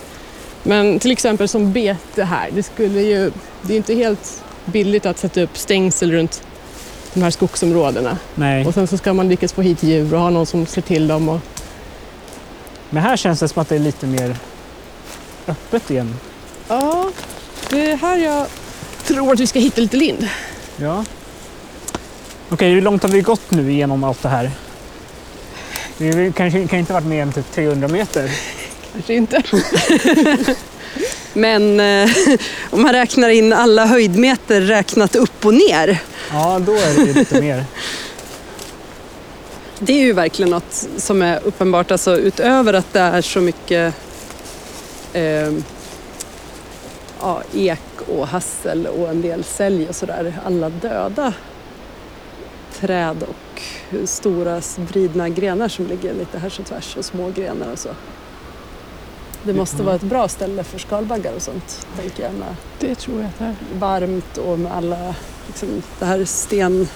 Men 0.64 1.00
till 1.00 1.12
exempel 1.12 1.48
som 1.48 1.72
bete 1.74 2.24
här, 2.24 2.50
det 2.52 2.64
skulle 2.64 3.02
ju, 3.02 3.32
det 3.62 3.74
är 3.74 3.78
inte 3.78 3.94
helt 3.96 4.44
billigt 4.66 5.06
att 5.06 5.18
sätta 5.18 5.42
upp 5.42 5.58
stängsel 5.58 6.12
runt 6.12 6.44
de 7.14 7.24
här 7.24 7.30
skogsområdena. 7.30 8.18
Nej. 8.36 8.66
Och 8.66 8.74
sen 8.74 8.88
så 8.88 8.98
ska 8.98 9.14
man 9.14 9.30
lyckas 9.30 9.54
få 9.54 9.62
hit 9.62 9.84
djur 9.84 10.14
och 10.14 10.20
ha 10.20 10.30
någon 10.30 10.46
som 10.46 10.66
ser 10.66 10.82
till 10.82 11.08
dem. 11.08 11.30
Och, 11.30 11.40
Men 12.90 13.04
här 13.04 13.18
känns 13.18 13.40
det 13.40 13.48
som 13.48 13.62
att 13.62 13.70
det 13.70 13.76
är 13.76 13.80
lite 13.80 14.06
mer 14.08 14.36
öppet 15.48 15.92
igen. 15.92 16.16
ja, 16.68 17.12
det 17.70 17.92
är 17.92 17.98
här 17.98 18.18
jag 18.18 18.48
tror 19.04 19.34
att 19.34 19.40
vi 19.40 19.48
ska 19.48 19.60
hitta 19.60 19.82
lite 19.82 19.98
lind. 19.98 20.28
Ja. 20.78 21.06
Okej, 22.50 22.72
hur 22.72 22.82
långt 22.82 23.04
har 23.04 23.10
vi 23.10 23.22
gått 23.22 23.52
nu 23.52 23.72
igenom 23.72 24.04
allt 24.04 24.22
det 24.22 24.30
här? 24.30 24.52
Vi 25.98 26.34
kanske 26.36 26.68
kan 26.68 26.80
inte 26.80 26.94
varit 26.94 27.06
mer 27.08 27.22
än 27.22 27.32
typ 27.32 27.52
300 27.52 27.88
meter. 27.88 28.32
Kanske 28.94 29.14
inte. 29.14 29.44
Men 31.34 31.80
eh, 31.80 32.10
om 32.70 32.82
man 32.82 32.92
räknar 32.94 33.30
in 33.30 33.54
alla 33.54 33.86
höjdmeter 33.86 34.62
räknat 34.62 35.16
upp 35.16 35.46
och 35.46 35.54
ner. 35.54 36.02
Ja, 36.32 36.60
då 36.60 36.74
är 36.74 36.96
det 36.96 37.02
ju 37.06 37.14
lite 37.14 37.42
mer. 37.42 37.66
Det 39.80 39.94
är 39.94 40.02
ju 40.02 40.14
verkligen 40.14 40.52
något 40.52 40.88
som 40.98 41.22
är 41.22 41.40
uppenbart, 41.44 41.92
alltså 41.92 42.18
utöver 42.18 42.74
att 42.74 42.94
det 42.94 43.00
är 43.00 43.22
så 43.22 43.42
mycket 43.42 43.94
eh, 45.14 45.54
ja, 47.22 47.42
ek 47.54 47.80
och 48.08 48.28
hassel 48.28 48.88
och 48.88 49.10
en 49.10 49.22
del 49.22 49.44
sälj 49.44 49.90
och 49.90 49.96
sådär. 49.96 50.34
Alla 50.46 50.70
döda 50.70 51.34
träd 52.80 53.24
och 53.24 53.62
stora 54.10 54.62
vridna 54.78 55.30
grenar 55.30 55.68
som 55.68 55.88
ligger 55.88 56.14
lite 56.14 56.40
härs 56.40 56.60
och 56.60 56.66
tvärs 56.66 56.98
och 56.98 57.06
små 57.06 57.32
grenar 57.36 57.72
och 57.72 57.80
så. 57.80 57.90
Det 59.44 59.54
måste 59.54 59.84
vara 59.84 59.96
ett 59.96 60.02
bra 60.02 60.28
ställe 60.28 60.64
för 60.64 60.80
skalbaggar 60.80 61.34
och 61.36 61.42
sånt, 61.42 61.88
tänker 62.00 62.24
jag. 62.24 62.34
Med 62.34 62.56
Det 62.80 62.96
tror 62.96 63.18
jag 63.18 63.28
att 63.28 63.40
det 63.40 63.46
är. 63.46 63.56
varmt 63.80 64.38
och 64.38 64.60
med 64.60 64.72
alla, 64.72 65.16
liksom, 65.48 65.82
det 66.00 66.06
här 66.06 66.26
sten, 66.26 66.88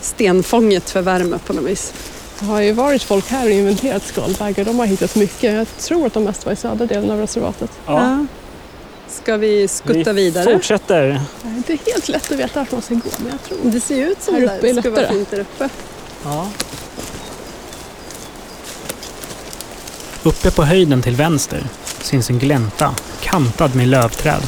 stenfånget 0.00 0.90
för 0.90 1.02
värme 1.02 1.38
på 1.46 1.52
något 1.52 1.64
vis. 1.64 1.92
Det 2.38 2.44
har 2.46 2.60
ju 2.60 2.72
varit 2.72 3.02
folk 3.02 3.28
här 3.30 3.44
och 3.44 3.50
inventerat 3.50 4.02
skalbaggar. 4.02 4.64
De 4.64 4.78
har 4.78 4.86
hittat 4.86 5.16
mycket. 5.16 5.52
Jag 5.54 5.76
tror 5.78 6.06
att 6.06 6.12
de 6.14 6.24
mest 6.24 6.46
var 6.46 6.52
i 6.52 6.56
södra 6.56 6.86
delen 6.86 7.10
av 7.10 7.18
reservatet. 7.18 7.70
Ja, 7.86 8.26
Ska 9.24 9.36
vi 9.36 9.68
skutta 9.68 10.12
vi 10.12 10.24
vidare? 10.24 10.52
fortsätter. 10.52 11.20
Det 11.42 11.48
är 11.48 11.56
inte 11.56 11.78
helt 11.86 12.08
lätt 12.08 12.32
att 12.32 12.38
veta 12.38 12.60
vart 12.60 12.72
man 12.72 12.82
ska 12.82 12.94
gå, 12.94 13.10
men 13.18 13.30
jag 13.30 13.42
tror 13.42 13.58
Det 13.62 13.80
ser 13.80 14.06
ut 14.06 14.22
som 14.22 14.34
Här 14.34 14.40
det 14.40 14.56
uppe 14.56 14.68
är 14.68 14.80
ska 14.80 14.90
vara 14.90 15.08
fint 15.08 15.30
där 15.30 15.40
uppe. 15.40 15.68
Ja. 16.24 16.50
Uppe 20.22 20.50
på 20.50 20.62
höjden 20.64 21.02
till 21.02 21.16
vänster 21.16 21.66
syns 22.00 22.30
en 22.30 22.38
glänta 22.38 22.94
kantad 23.20 23.74
med 23.74 23.88
lövträd. 23.88 24.42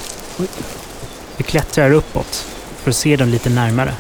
Vi 1.36 1.44
klättrar 1.44 1.92
uppåt 1.92 2.46
för 2.82 2.90
att 2.90 2.96
se 2.96 3.16
den 3.16 3.30
lite 3.30 3.50
närmare. 3.50 3.94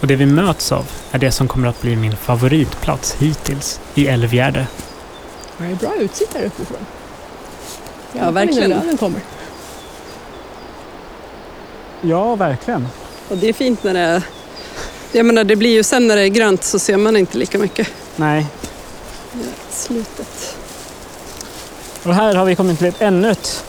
Och 0.00 0.06
det 0.06 0.16
vi 0.16 0.26
möts 0.26 0.72
av 0.72 0.90
är 1.10 1.18
det 1.18 1.32
som 1.32 1.48
kommer 1.48 1.68
att 1.68 1.82
bli 1.82 1.96
min 1.96 2.16
favoritplats 2.16 3.14
hittills 3.18 3.80
i 3.94 4.06
Älvgärde. 4.06 4.66
det 5.58 5.64
är 5.64 5.74
bra 5.74 5.94
utsikt 5.94 6.34
här 6.34 6.44
uppifrån. 6.44 6.86
Ja, 8.18 8.30
verkligen. 8.30 8.64
innan 8.70 8.80
löven 8.82 8.96
kommer. 8.96 9.20
ja, 12.00 12.34
verkligen. 12.36 12.88
Och 13.28 13.36
det 13.36 13.48
är 13.48 13.52
fint 13.52 13.84
när 13.84 13.94
det 13.94 14.00
är... 14.00 14.22
Jag 15.12 15.26
menar, 15.26 15.44
det 15.44 15.56
blir 15.56 15.70
ju 15.70 15.82
sen 15.82 16.06
när 16.06 16.16
det 16.16 16.22
är 16.22 16.28
grönt 16.28 16.64
så 16.64 16.78
ser 16.78 16.96
man 16.96 17.16
inte 17.16 17.38
lika 17.38 17.58
mycket. 17.58 17.88
Nej. 18.16 18.46
Slutet. 19.70 20.56
Och 22.04 22.14
här 22.14 22.34
har 22.34 22.44
vi 22.44 22.56
kommit 22.56 22.78
till 22.78 22.86
ett 22.86 23.00
ännu 23.02 23.30
ett, 23.30 23.64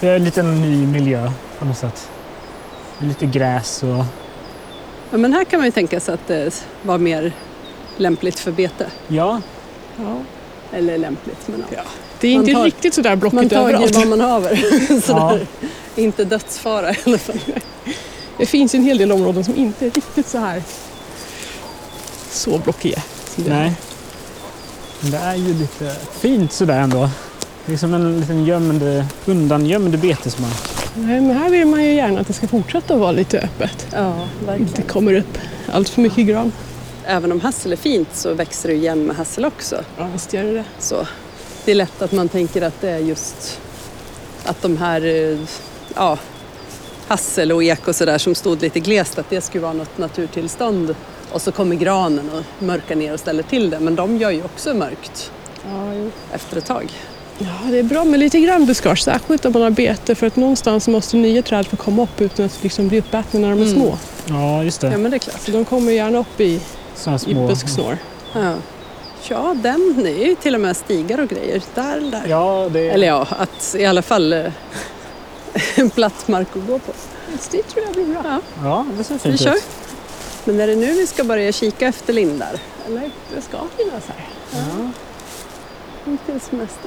det 0.00 0.08
är 0.08 0.16
en 0.16 0.24
liten 0.24 0.60
ny 0.62 0.86
miljö 0.86 1.32
på 1.58 1.64
något 1.64 1.78
sätt. 1.78 2.08
Lite 2.98 3.26
gräs 3.26 3.82
och... 3.82 4.04
Ja, 5.10 5.18
men 5.18 5.32
här 5.32 5.44
kan 5.44 5.60
man 5.60 5.66
ju 5.66 5.72
tänka 5.72 6.00
sig 6.00 6.14
att 6.14 6.26
det 6.26 6.64
var 6.82 6.98
mer 6.98 7.32
lämpligt 7.96 8.38
för 8.38 8.50
bete. 8.50 8.86
Ja, 9.08 9.40
Ja. 9.96 10.16
Eller 10.72 10.98
lämpligt, 10.98 11.48
men 11.48 11.64
ja. 11.70 11.80
Det 12.20 12.28
är 12.28 12.34
Man 12.34 12.40
inte 12.42 12.54
tar- 12.58 12.64
riktigt 12.64 12.94
sådär 12.94 13.10
Man 13.10 13.18
blockigt 13.18 13.52
tar 13.54 13.68
ju 13.68 13.74
överallt. 13.74 13.96
vad 13.96 14.06
man 14.08 14.20
haver. 14.20 14.60
ja. 15.08 15.38
Inte 15.96 16.24
dödsfara 16.24 16.90
i 16.92 16.96
alla 17.06 17.18
fall. 17.18 17.38
Det 18.38 18.46
finns 18.46 18.74
ju 18.74 18.76
en 18.76 18.84
hel 18.84 18.98
del 18.98 19.12
områden 19.12 19.44
som 19.44 19.56
inte 19.56 19.86
är 19.86 19.90
riktigt 19.90 20.28
så 20.28 20.38
här 20.38 20.62
så 22.30 22.58
blockiga. 22.58 23.02
Nej. 23.36 23.72
Men 25.00 25.10
det 25.10 25.16
är 25.18 25.34
ju 25.34 25.54
lite 25.54 25.96
fint 26.20 26.52
sådär 26.52 26.80
ändå. 26.80 27.10
Det 27.66 27.72
är 27.72 27.76
som 27.76 27.94
en 27.94 28.20
liten 28.20 28.44
gömd, 28.44 29.04
undangömd 29.26 29.98
betesmark. 29.98 30.68
Nej, 30.94 31.20
men 31.20 31.36
här 31.36 31.50
vill 31.50 31.66
man 31.66 31.84
ju 31.84 31.92
gärna 31.94 32.20
att 32.20 32.26
det 32.26 32.32
ska 32.32 32.48
fortsätta 32.48 32.94
att 32.94 33.00
vara 33.00 33.12
lite 33.12 33.38
öppet. 33.40 33.86
Ja, 33.92 34.14
Inte 34.22 34.46
verkligen. 34.46 34.88
kommer 34.88 35.14
upp 35.14 35.38
allt 35.72 35.88
för 35.88 36.00
mycket 36.02 36.26
gran. 36.26 36.52
Även 37.06 37.32
om 37.32 37.40
hassel 37.40 37.72
är 37.72 37.76
fint 37.76 38.08
så 38.12 38.34
växer 38.34 38.68
det 38.68 38.74
igen 38.74 39.02
med 39.06 39.16
hassel 39.16 39.44
också. 39.44 39.84
Ja, 39.98 40.08
visst 40.12 40.32
gör 40.32 40.42
det 40.44 40.52
det. 40.52 40.64
Så 40.78 41.06
det 41.64 41.70
är 41.70 41.74
lätt 41.74 42.02
att 42.02 42.12
man 42.12 42.28
tänker 42.28 42.62
att 42.62 42.80
det 42.80 42.90
är 42.90 42.98
just 42.98 43.60
att 44.44 44.62
de 44.62 44.76
här 44.76 45.04
eh, 45.06 45.38
ja, 45.94 46.18
hassel 47.08 47.52
och 47.52 47.64
ek 47.64 47.88
och 47.88 47.96
sådär 47.96 48.18
som 48.18 48.34
stod 48.34 48.62
lite 48.62 48.80
glest, 48.80 49.18
att 49.18 49.30
det 49.30 49.40
skulle 49.40 49.62
vara 49.62 49.72
något 49.72 49.98
naturtillstånd. 49.98 50.94
Och 51.32 51.42
så 51.42 51.52
kommer 51.52 51.76
granen 51.76 52.30
och 52.30 52.62
mörkar 52.64 52.96
ner 52.96 53.12
och 53.14 53.20
ställer 53.20 53.42
till 53.42 53.70
det. 53.70 53.80
Men 53.80 53.94
de 53.94 54.16
gör 54.16 54.30
ju 54.30 54.44
också 54.44 54.74
mörkt 54.74 55.30
Ja, 55.70 55.94
jo. 55.94 56.10
efter 56.32 56.56
ett 56.56 56.64
tag. 56.66 56.92
Ja, 57.38 57.70
det 57.70 57.78
är 57.78 57.82
bra 57.82 58.04
med 58.04 58.20
lite 58.20 58.40
grann 58.40 58.66
buskage, 58.66 59.02
särskilt 59.04 59.44
om 59.44 59.52
man 59.52 59.62
har 59.62 59.70
bete 59.70 60.14
för 60.14 60.26
att 60.26 60.36
någonstans 60.36 60.88
måste 60.88 61.16
nya 61.16 61.42
träd 61.42 61.66
få 61.66 61.76
komma 61.76 62.02
upp 62.02 62.20
utan 62.20 62.46
att 62.46 62.62
liksom 62.62 62.88
bli 62.88 62.98
uppätna 62.98 63.40
när 63.40 63.50
de 63.50 63.58
är 63.60 63.62
Mm. 63.64 63.74
små. 63.74 63.98
Ja, 64.28 64.64
just 64.64 64.80
det. 64.80 64.90
Ja 64.90 64.98
men 64.98 65.10
det 65.10 65.16
är 65.16 65.18
klart. 65.18 65.40
Så 65.40 65.50
de 65.50 65.64
kommer 65.64 65.92
gärna 65.92 66.18
upp 66.18 66.40
i, 66.40 66.60
Sådana 66.96 67.16
i 67.16 67.18
små... 67.18 67.46
busksnår. 67.46 67.98
Ja. 68.32 68.54
ja, 69.28 69.54
den 69.62 69.94
det 70.02 70.10
är 70.10 70.26
ju 70.26 70.34
till 70.34 70.54
och 70.54 70.60
med 70.60 70.76
stigar 70.76 71.20
och 71.20 71.28
grejer. 71.28 71.62
Där, 71.74 72.00
där. 72.00 72.26
Ja, 72.28 72.68
det 72.72 72.90
Eller 72.90 73.06
ja, 73.06 73.26
att 73.30 73.74
i 73.78 73.84
alla 73.86 74.02
fall 74.02 74.32
eh, 74.32 74.52
en 75.74 75.90
platt 75.94 76.28
mark 76.28 76.48
att 76.56 76.66
gå 76.66 76.78
på. 76.78 76.92
Det 77.50 77.62
tror 77.62 77.84
jag 77.84 77.94
blir 77.94 78.04
bra. 78.04 78.22
Ja, 78.24 78.40
Ja, 78.64 78.86
det 78.98 79.04
ser 79.04 79.14
vi 79.14 79.20
fint 79.20 79.40
kör. 79.40 79.54
ut. 79.54 79.64
Men 80.44 80.60
är 80.60 80.66
det 80.66 80.76
nu 80.76 80.86
vi 80.92 81.06
ska 81.06 81.24
börja 81.24 81.52
kika 81.52 81.86
efter 81.86 82.12
lindar? 82.12 82.60
Eller? 82.86 83.10
Det 83.34 83.40
ska 83.42 83.58
finnas 83.76 84.04
här. 84.06 84.26
Ja. 84.52 84.90
Hittills 86.04 86.52
mest 86.52 86.78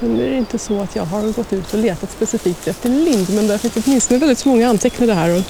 Sen 0.00 0.20
är 0.20 0.30
det 0.30 0.36
inte 0.36 0.58
så 0.58 0.80
att 0.80 0.96
jag 0.96 1.04
har 1.04 1.32
gått 1.32 1.52
ut 1.52 1.74
och 1.74 1.78
letat 1.78 2.10
specifikt 2.10 2.68
efter 2.68 2.88
lind 2.88 3.26
men 3.34 3.48
det 3.48 3.58
finns 3.58 3.86
åtminstone 3.86 4.20
väldigt 4.20 4.44
många 4.44 4.68
antecknade 4.68 5.14
här 5.14 5.36
och 5.36 5.42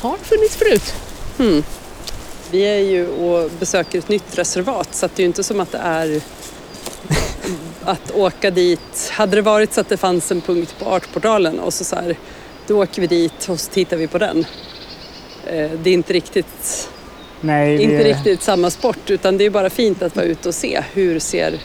har 0.00 0.16
funnits 0.16 0.56
förut. 0.56 0.94
Hmm. 1.38 1.62
Vi 2.50 2.62
är 2.62 2.78
ju 2.78 3.08
och 3.08 3.50
besöker 3.60 3.98
ett 3.98 4.08
nytt 4.08 4.38
reservat 4.38 4.94
så 4.94 5.06
det 5.06 5.18
är 5.18 5.24
ju 5.24 5.26
inte 5.26 5.42
som 5.42 5.60
att 5.60 5.72
det 5.72 5.78
är 5.78 6.20
att 7.84 8.10
åka 8.10 8.50
dit. 8.50 9.10
Hade 9.12 9.36
det 9.36 9.42
varit 9.42 9.72
så 9.72 9.80
att 9.80 9.88
det 9.88 9.96
fanns 9.96 10.32
en 10.32 10.40
punkt 10.40 10.74
på 10.78 10.90
Artportalen 10.90 11.60
och 11.60 11.74
så, 11.74 11.84
så 11.84 11.96
här, 11.96 12.16
då 12.66 12.82
åker 12.82 13.00
vi 13.00 13.06
dit 13.06 13.48
och 13.48 13.60
så 13.60 13.70
tittar 13.70 13.96
vi 13.96 14.06
på 14.06 14.18
den. 14.18 14.46
Eh, 15.46 15.70
Det 15.82 15.90
är 15.90 15.94
inte 15.94 16.12
riktigt, 16.12 16.88
Nej, 17.40 17.76
det, 17.76 17.82
inte 17.82 18.04
riktigt 18.04 18.42
samma 18.42 18.70
sport 18.70 19.10
utan 19.10 19.38
det 19.38 19.44
är 19.44 19.50
bara 19.50 19.70
fint 19.70 20.02
att 20.02 20.16
vara 20.16 20.26
ute 20.26 20.48
och 20.48 20.54
se. 20.54 20.82
Hur 20.92 21.18
ser 21.18 21.60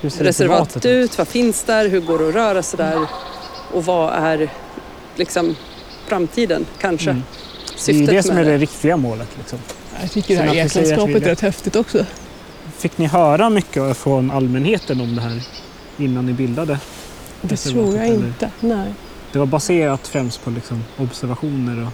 hur 0.00 0.10
ser 0.10 0.24
reservatet 0.24 0.86
ut? 0.86 1.18
Vad 1.18 1.28
finns 1.28 1.62
där? 1.62 1.88
Hur 1.88 2.00
går 2.00 2.18
det 2.18 2.28
att 2.28 2.34
röra 2.34 2.62
sig 2.62 2.76
där? 2.76 3.06
Och 3.72 3.84
vad 3.84 4.14
är 4.14 4.50
liksom 5.16 5.56
framtiden 6.06 6.66
kanske? 6.80 7.10
Mm. 7.10 7.22
Det 7.86 7.92
är 7.92 8.06
det 8.06 8.22
som 8.22 8.36
är 8.36 8.44
det 8.44 8.58
riktiga 8.58 8.96
målet. 8.96 9.28
Liksom. 9.38 9.58
Jag 10.00 10.10
tycker 10.10 10.36
det 10.36 10.42
här 10.42 10.54
eklandskapet 10.54 11.22
är 11.22 11.28
rätt 11.30 11.40
häftigt 11.40 11.76
också. 11.76 12.06
Fick 12.78 12.98
ni 12.98 13.06
höra 13.06 13.50
mycket 13.50 13.96
från 13.96 14.30
allmänheten 14.30 15.00
om 15.00 15.16
det 15.16 15.22
här 15.22 15.42
innan 15.96 16.26
ni 16.26 16.32
bildade? 16.32 16.78
Det 17.40 17.56
tror 17.56 17.96
jag 17.96 18.06
eller? 18.06 18.26
inte. 18.26 18.50
Nej. 18.60 18.92
Det 19.32 19.38
var 19.38 19.46
baserat 19.46 20.08
främst 20.08 20.44
på 20.44 20.50
liksom 20.50 20.84
observationer 20.98 21.86
och 21.86 21.92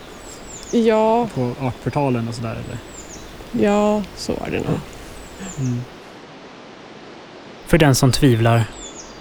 Ja, 0.75 1.29
på 1.35 1.53
Artportalen 1.61 2.29
och 2.29 2.35
sådär 2.35 2.51
eller? 2.65 2.79
ja, 3.65 4.03
så 4.17 4.33
var 4.33 4.51
det 4.51 4.57
nog. 4.59 4.81
Mm. 5.59 5.81
För 7.67 7.79
den 7.79 7.95
som 7.95 8.13
tvivlar. 8.13 8.65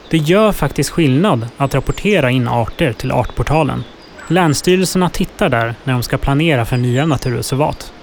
Det 0.10 0.18
gör 0.18 0.52
faktiskt 0.52 0.90
skillnad 0.90 1.48
att 1.58 1.76
rapportera 1.76 2.32
in 2.32 2.48
arter 2.48 2.94
till 2.94 3.12
Artportalen. 3.12 3.84
Länsstyrelserna 4.28 5.10
tittar 5.10 5.50
där 5.50 5.76
när 5.84 5.94
de 5.94 6.04
ska 6.04 6.18
planera 6.18 6.66
för 6.66 6.78
nya 6.78 7.06
naturreservat. 7.06 7.94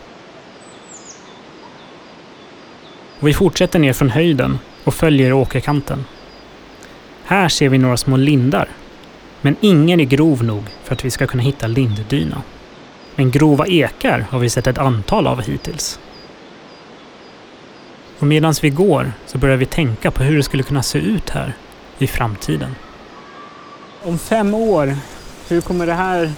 Och 3.00 3.10
vi 3.26 3.35
fortsätter 3.35 3.78
ner 3.78 3.92
från 3.92 4.11
höjden 4.11 4.59
och 4.85 4.94
följer 4.94 5.33
åkerkanten. 5.33 6.04
Här 7.24 7.48
ser 7.48 7.68
vi 7.68 7.78
några 7.78 7.96
små 7.96 8.16
lindar. 8.16 8.68
Men 9.40 9.56
ingen 9.61 10.00
är 10.00 10.04
grov 10.04 10.44
nog 10.44 10.62
för 10.85 10.94
att 10.94 11.04
vi 11.04 11.11
ska 11.11 11.26
kunna 11.26 11.42
hitta 11.42 11.66
linddyna. 11.66 12.42
Men 13.14 13.30
grova 13.30 13.66
ekar 13.66 14.26
har 14.30 14.38
vi 14.38 14.50
sett 14.50 14.66
ett 14.66 14.78
antal 14.78 15.26
av 15.26 15.42
hittills. 15.42 16.00
Och 18.18 18.26
medan 18.26 18.54
vi 18.62 18.70
går 18.70 19.12
så 19.26 19.38
börjar 19.38 19.56
vi 19.56 19.66
tänka 19.66 20.11
på 20.11 20.22
hur 20.22 20.37
det 20.37 20.42
skulle 20.42 20.62
kunna 20.62 20.83
se 20.83 20.98
ut 20.98 21.30
här 21.30 21.52
i 21.98 22.06
framtiden. 22.06 22.74
Om 24.02 24.18
fem 24.18 24.54
år, 24.54 24.96
hur 25.48 25.61
kommer 25.61 25.87
det 25.87 25.94
här 25.94 26.33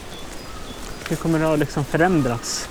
hur 1.13 1.17
kommer 1.17 1.39
det 1.39 1.45
ha 1.45 1.57
liksom 1.57 1.85
förändrats? 1.85 2.69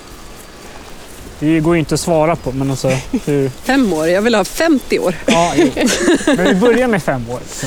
Det 1.44 1.60
går 1.60 1.74
ju 1.74 1.78
inte 1.80 1.94
att 1.94 2.00
svara 2.00 2.36
på, 2.36 2.52
men 2.52 2.70
alltså 2.70 2.88
hur... 3.24 3.50
Fem 3.62 3.92
år, 3.92 4.08
jag 4.08 4.22
vill 4.22 4.34
ha 4.34 4.44
50 4.44 4.98
år. 4.98 5.14
Ja, 5.26 5.52
jo. 5.56 5.68
Men 6.26 6.44
vi 6.44 6.54
börjar 6.54 6.88
med 6.88 7.02
fem 7.02 7.30
år. 7.30 7.40
Så. 7.52 7.66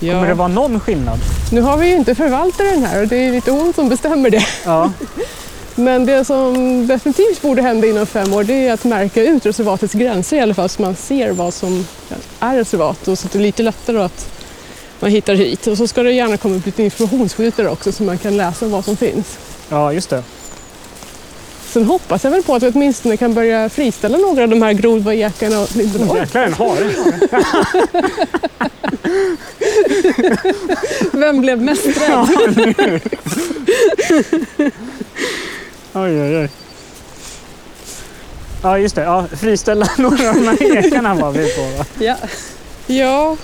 Kommer 0.00 0.22
det 0.22 0.28
Ja. 0.28 0.34
vara 0.34 0.48
någon 0.48 0.80
skillnad? 0.80 1.18
Nu 1.52 1.60
har 1.60 1.76
vi 1.76 1.88
ju 1.88 1.94
inte 1.96 2.14
förvaltaren 2.14 2.84
här 2.84 3.02
och 3.02 3.08
det 3.08 3.16
är 3.16 3.32
lite 3.32 3.50
hon 3.50 3.72
som 3.72 3.88
bestämmer 3.88 4.30
det. 4.30 4.46
Ja. 4.64 4.92
Men 5.74 6.06
det 6.06 6.24
som 6.24 6.86
definitivt 6.86 7.42
borde 7.42 7.62
hända 7.62 7.86
inom 7.86 8.06
fem 8.06 8.32
år 8.34 8.44
det 8.44 8.68
är 8.68 8.72
att 8.72 8.84
märka 8.84 9.22
ut 9.22 9.46
reservatets 9.46 9.94
gränser 9.94 10.36
i 10.36 10.40
alla 10.40 10.54
fall 10.54 10.68
så 10.68 10.82
man 10.82 10.96
ser 10.96 11.32
vad 11.32 11.54
som 11.54 11.86
är 12.40 12.56
reservat 12.56 13.08
och 13.08 13.18
så 13.18 13.26
att 13.26 13.32
det 13.32 13.38
är 13.38 13.42
lite 13.42 13.62
lättare 13.62 13.98
att 13.98 14.30
man 15.00 15.10
hittar 15.10 15.34
hit. 15.34 15.66
Och 15.66 15.76
så 15.78 15.86
ska 15.88 16.02
det 16.02 16.12
gärna 16.12 16.36
komma 16.36 16.56
upp 16.56 16.66
lite 16.66 16.82
informationsskyltar 16.82 17.68
också 17.68 17.92
så 17.92 18.02
man 18.02 18.18
kan 18.18 18.36
läsa 18.36 18.66
vad 18.66 18.84
som 18.84 18.96
finns. 18.96 19.38
ja, 19.68 19.92
just 19.92 20.10
det. 20.10 20.22
Sen 21.72 21.84
hoppas 21.84 22.24
jag 22.24 22.30
väl 22.30 22.42
på 22.42 22.54
att 22.54 22.62
vi 22.62 22.68
åtminstone 22.68 23.16
kan 23.16 23.34
börja 23.34 23.68
friställa 23.68 24.18
några 24.18 24.42
av 24.42 24.48
de 24.48 24.62
här 24.62 24.72
grova 24.72 25.14
ekarna 25.14 25.60
och 25.60 25.76
lindorna. 25.76 26.18
Jäklar 26.18 26.42
en 26.42 26.52
hare. 26.52 26.90
Vem 31.12 31.40
blev 31.40 31.62
mest 31.62 31.86
rädd? 31.86 32.28
Oj, 35.92 36.22
oj, 36.22 36.36
oj. 36.36 36.50
Ja, 38.62 38.78
just 38.78 38.94
det. 38.94 39.02
Ja, 39.02 39.26
friställa 39.36 39.88
några 39.98 40.30
av 40.30 40.34
de 40.34 40.46
här 40.48 40.76
ekarna 40.76 41.14
var 41.14 41.32
vi 41.32 41.54
på. 41.54 41.62
Va? 41.78 41.84
Ja. 41.98 42.16
Ja, 42.86 43.36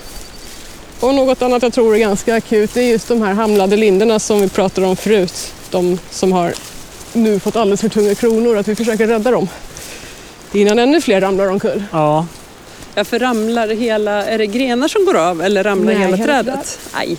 och 0.99 1.15
något 1.15 1.41
annat 1.41 1.63
jag 1.63 1.73
tror 1.73 1.95
är 1.95 1.99
ganska 1.99 2.35
akut 2.35 2.73
det 2.73 2.81
är 2.81 2.91
just 2.91 3.07
de 3.07 3.21
här 3.21 3.33
hamlade 3.33 3.77
lindorna 3.77 4.19
som 4.19 4.41
vi 4.41 4.49
pratade 4.49 4.87
om 4.87 4.95
förut. 4.95 5.53
De 5.71 5.99
som 6.09 6.31
har 6.31 6.53
nu 7.23 7.39
fått 7.39 7.55
alldeles 7.55 7.81
för 7.81 7.89
tunga 7.89 8.15
kronor, 8.15 8.57
att 8.57 8.67
vi 8.67 8.75
försöker 8.75 9.07
rädda 9.07 9.31
dem. 9.31 9.47
Innan 10.51 10.79
ännu 10.79 11.01
fler 11.01 11.21
ramlar 11.21 11.47
omkull. 11.47 11.83
Ja, 11.91 12.25
ja, 12.95 13.03
för 13.03 13.19
ramlar 13.19 13.67
hela... 13.67 14.25
Är 14.25 14.37
det 14.37 14.47
grenar 14.47 14.87
som 14.87 15.05
går 15.05 15.17
av 15.17 15.41
eller 15.41 15.63
ramlar 15.63 15.93
Nej, 15.93 16.01
hela, 16.01 16.17
hela 16.17 16.33
trädet? 16.43 16.79
Nej. 16.93 17.17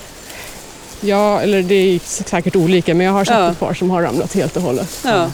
Ja, 1.00 1.40
eller 1.40 1.62
det 1.62 1.74
är 1.74 1.98
säkert 2.24 2.56
olika, 2.56 2.94
men 2.94 3.06
jag 3.06 3.12
har 3.12 3.24
sett 3.24 3.34
Ja. 3.34 3.50
ett 3.50 3.58
par 3.60 3.74
som 3.74 3.90
har 3.90 4.02
ramlat 4.02 4.34
helt 4.34 4.56
och 4.56 4.62
hållet. 4.62 5.00
Ja. 5.04 5.30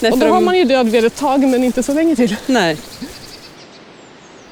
Nej, 0.00 0.12
Och 0.12 0.18
då 0.18 0.26
har 0.26 0.34
de- 0.34 0.44
man 0.44 0.58
ju 0.58 0.64
död 0.64 0.88
ved 0.88 1.04
ett 1.04 1.16
tag, 1.16 1.40
men 1.40 1.64
inte 1.64 1.82
så 1.82 1.94
länge 1.94 2.16
till. 2.16 2.36
Nej. 2.46 2.76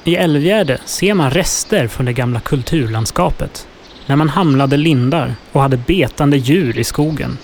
I 0.03 0.15
Älvgärde 0.15 0.77
ser 0.85 1.13
man 1.13 1.31
rester 1.31 1.87
från 1.87 2.05
det 2.05 2.13
gamla 2.13 2.39
kulturlandskapet. 2.39 3.67
När 4.05 4.15
man 4.15 4.29
hamlade 4.29 4.77
lindar 4.77 5.35
och 5.51 5.61
hade 5.61 5.77
betande 5.77 6.37
djur 6.37 6.77
i 6.77 6.83
skogen. 6.83 7.37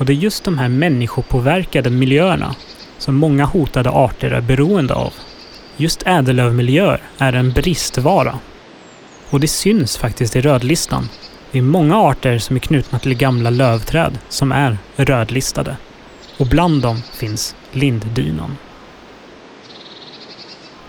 Och 0.00 0.06
det 0.06 0.12
är 0.12 0.14
just 0.14 0.44
de 0.44 0.58
här 0.58 0.68
människopåverkade 0.68 1.90
miljöerna 1.90 2.54
som 2.98 3.14
många 3.14 3.44
hotade 3.44 3.90
arter 3.90 4.30
är 4.30 4.40
beroende 4.40 4.94
av. 4.94 5.12
Just 5.76 6.02
ädellövmiljöer 6.06 7.02
är 7.18 7.32
en 7.32 7.52
bristvara. 7.52 8.38
Och 9.30 9.40
det 9.40 9.48
syns 9.48 9.96
faktiskt 9.96 10.36
i 10.36 10.40
rödlistan. 10.40 11.08
Det 11.52 11.58
är 11.58 11.62
många 11.62 11.96
arter 11.96 12.38
som 12.38 12.56
är 12.56 12.60
knutna 12.60 12.98
till 12.98 13.14
gamla 13.14 13.50
lövträd 13.50 14.18
som 14.28 14.52
är 14.52 14.78
rödlistade. 14.96 15.76
Och 16.38 16.46
bland 16.46 16.82
dem 16.82 17.02
finns 17.18 17.56
linddynan. 17.72 18.56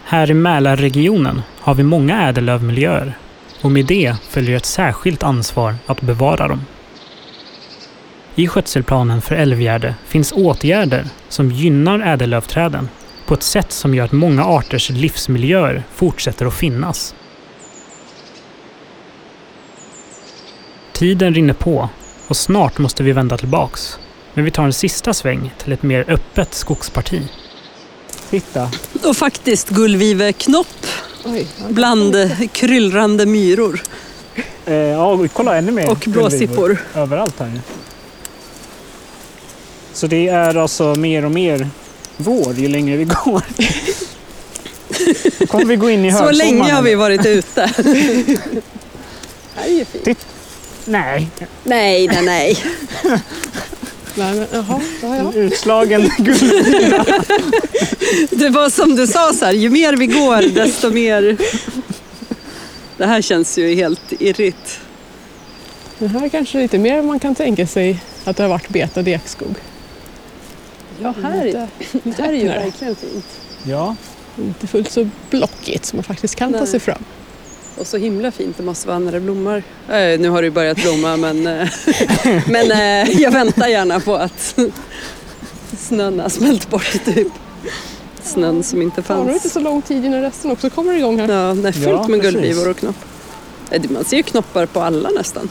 Här 0.04 0.32
i 0.32 0.34
Mälarregionen 0.34 1.42
har 1.60 1.76
vi 1.76 1.84
många 1.84 2.30
ädellövmiljöer 2.30 3.18
och 3.62 3.72
med 3.72 3.86
det 3.86 4.16
följer 4.30 4.58
ett 4.58 4.66
särskilt 4.66 5.24
ansvar 5.24 5.76
att 5.86 6.02
bevara 6.02 6.48
dem. 6.48 6.66
I 8.36 8.48
skötselplanen 8.48 9.22
för 9.22 9.36
Älvgärde 9.36 9.96
finns 10.06 10.32
åtgärder 10.32 11.06
som 11.30 11.52
gynnar 11.52 12.00
ädellövträden 12.00 12.90
på 13.26 13.34
ett 13.34 13.44
sätt 13.44 13.72
som 13.72 13.96
gör 13.96 14.06
att 14.06 14.12
många 14.12 14.46
arters 14.46 14.90
livsmiljöer 14.90 15.84
fortsätter 15.94 16.46
att 16.46 16.54
finnas. 16.54 17.16
Tiden 20.94 21.34
rinner 21.34 21.54
på 21.54 21.90
och 22.28 22.38
snart 22.38 22.78
måste 22.78 23.04
vi 23.04 23.12
vända 23.12 23.38
tillbaks. 23.38 24.00
Men 24.34 24.46
vi 24.46 24.52
tar 24.52 24.64
en 24.64 24.74
sista 24.74 25.14
sväng 25.14 25.54
till 25.58 25.72
ett 25.72 25.84
mer 25.84 26.06
öppet 26.08 26.54
skogsparti. 26.54 27.22
titta. 28.30 28.72
Och 29.04 29.18
faktiskt 29.18 29.70
gullviveknopp 29.70 30.86
bland 31.70 32.16
kryllrande 32.52 33.26
myror 33.26 33.82
Eh, 34.66 34.76
ja, 34.76 35.28
kolla 35.34 35.58
ännu 35.58 35.72
mer. 35.72 35.92
och 35.92 36.04
blåsippor. 36.08 36.78
Överallt 36.96 37.40
här. 37.40 37.62
Så 39.94 40.08
det 40.08 40.28
är 40.28 40.56
alltså 40.58 40.96
mer 40.96 41.26
och 41.26 41.32
mer 41.32 41.68
vår 42.18 42.54
ju 42.54 42.68
längre 42.68 42.98
vi 42.98 43.04
går. 43.04 43.44
Kommer 45.48 45.66
vi 45.66 45.76
gå 45.76 45.90
in 45.90 46.06
i 46.06 46.12
Så 46.12 46.18
högsommaren. 46.18 46.38
länge 46.58 46.72
har 46.74 46.82
vi 46.82 46.96
varit 46.96 47.26
ute. 47.26 47.62
här 49.56 49.66
är 49.66 49.70
ju 49.72 49.86
fint. 49.86 50.26
Nej, 50.86 51.28
Nej, 51.64 52.08
nej, 52.08 52.22
nej. 52.26 52.58
Nej, 54.16 54.34
men, 54.36 54.48
jaha, 54.54 54.82
ja, 55.02 55.16
ja. 55.16 55.16
en 55.16 55.34
utslagen 55.34 56.10
guld. 56.18 56.66
Det 58.30 58.50
var 58.50 58.70
som 58.70 58.96
du 58.96 59.08
sa, 59.08 59.34
så 59.34 59.46
här, 59.46 59.52
ju 59.52 59.70
mer 59.70 59.94
vi 59.94 60.06
går 60.08 60.42
desto 60.56 60.90
mer... 60.90 61.38
Det 62.98 63.06
här 63.06 63.22
känns 63.22 63.58
ju 63.58 63.76
helt 63.76 64.14
irrigt. 64.20 64.80
Det 66.00 66.08
här 66.08 66.26
är 66.26 66.30
kanske 66.30 66.58
lite 66.58 66.78
mer 66.78 66.98
än 66.98 67.06
man 67.06 67.20
kan 67.20 67.36
tänka 67.36 67.68
sig 67.68 68.00
att 68.24 68.38
det 68.38 68.44
har 68.44 68.50
varit 68.50 68.70
betad 68.70 69.08
ekskog. 69.08 69.56
Ja, 71.02 71.14
här, 71.24 71.46
Lite, 71.46 71.68
det 72.04 72.18
här 72.24 72.30
är 72.34 72.38
ju 72.38 72.48
verkligen 72.48 72.96
fint. 72.96 73.26
Ja, 73.68 73.96
Inte 74.38 74.68
fullt 74.68 74.92
så 74.92 75.10
blockigt 75.30 75.86
som 75.86 75.98
man 75.98 76.04
faktiskt 76.04 76.36
kan 76.36 76.52
ta 76.54 76.60
Nej. 76.60 76.68
sig 76.68 76.80
fram. 76.80 77.04
Och 77.78 77.88
så 77.88 77.98
himla 77.98 78.32
fint 78.32 78.58
det 78.58 78.64
måste 78.64 78.88
vara 78.88 79.00
när 79.00 79.12
det 79.12 79.20
blommar. 79.20 79.58
Eh, 79.90 80.20
nu 80.20 80.30
har 80.30 80.42
det 80.42 80.46
ju 80.46 80.52
börjat 80.52 80.78
blomma 80.78 81.18
men, 81.18 81.48
eh, 81.48 81.68
men 82.48 82.72
eh, 82.72 83.22
jag 83.22 83.32
väntar 83.32 83.68
gärna 83.68 84.00
på 84.00 84.16
att 84.16 84.56
snön 85.78 86.20
har 86.20 86.30
smält 86.30 86.70
bort 86.70 87.06
typ. 87.06 87.28
Snön 88.24 88.64
som 88.64 88.82
inte 88.82 89.02
Det 89.02 89.08
tar 89.08 89.22
inte 89.22 89.40
fanns. 89.40 89.54
så 89.54 89.60
lång 89.60 89.82
tid 89.82 90.06
innan 90.06 90.22
resten 90.22 90.52
också 90.52 90.70
kommer 90.70 90.94
igång 90.94 91.20
här. 91.20 91.32
Ja, 91.34 91.54
det 91.54 91.68
är 91.68 91.72
fullt 91.72 91.86
Ja, 91.88 92.08
med 92.08 92.22
precis. 92.22 92.34
guldvivor 92.34 92.70
och 92.70 92.78
knopp. 92.78 92.96
Eh, 93.72 93.82
Man 93.90 94.04
ser 94.04 94.18
ju 94.18 94.24
knoppar 94.24 94.66
på 94.66 94.82
alla 94.82 95.10
nästan. 95.10 95.50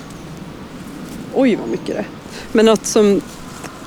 Oj 1.34 1.56
vad 1.56 1.68
mycket 1.68 1.86
det 1.86 1.92
är. 1.98 2.06
Men 2.52 2.66
något 2.66 2.86
som 2.86 3.20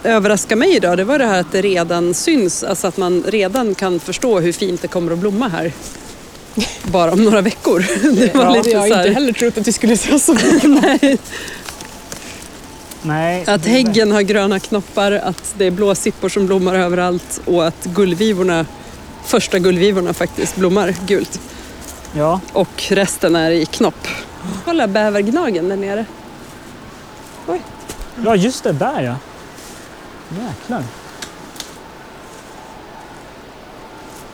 överraskade 0.03 0.59
mig 0.59 0.75
idag 0.75 0.97
det 0.97 1.03
var 1.03 1.19
det 1.19 1.25
här 1.25 1.39
att 1.39 1.51
det 1.51 1.61
redan 1.61 2.13
syns, 2.13 2.63
alltså 2.63 2.87
att 2.87 2.97
man 2.97 3.23
redan 3.27 3.75
kan 3.75 3.99
förstå 3.99 4.39
hur 4.39 4.51
fint 4.51 4.81
det 4.81 4.87
kommer 4.87 5.11
att 5.11 5.17
blomma 5.19 5.47
här. 5.47 5.71
Bara 6.83 7.11
om 7.11 7.23
några 7.23 7.41
veckor. 7.41 7.79
Det 8.15 8.35
var 8.35 8.43
Ja, 8.43 8.49
lite 8.55 8.69
jag 8.69 8.79
har 8.79 8.85
inte 8.87 9.11
heller 9.11 9.33
trott 9.33 9.57
att 9.57 9.67
vi 9.67 9.71
skulle 9.71 9.97
se 9.97 10.19
så 10.19 10.33
nej, 10.63 11.17
Nej. 13.01 13.43
att 13.47 13.65
häggen 13.65 14.11
har 14.11 14.21
gröna 14.21 14.59
knoppar, 14.59 15.11
att 15.11 15.53
det 15.57 15.65
är 15.65 15.71
blå 15.71 15.95
sippor 15.95 16.29
som 16.29 16.47
blommar 16.47 16.75
överallt 16.75 17.41
och 17.45 17.67
att 17.67 17.83
gullvivorna, 17.83 18.65
första 19.25 19.59
gullvivorna 19.59 20.13
faktiskt 20.13 20.55
blommar 20.55 20.95
gult. 21.07 21.39
Ja. 22.15 22.39
Och 22.53 22.83
resten 22.89 23.35
är 23.35 23.51
i 23.51 23.65
knopp. 23.65 24.07
Kolla 24.65 24.87
bävergnagen 24.87 25.69
där 25.69 25.75
nere. 25.77 26.05
ja, 28.25 28.35
just 28.35 28.63
det. 28.63 28.71
Där 28.71 29.01
ja. 29.01 29.15
Jäklar. 30.37 30.83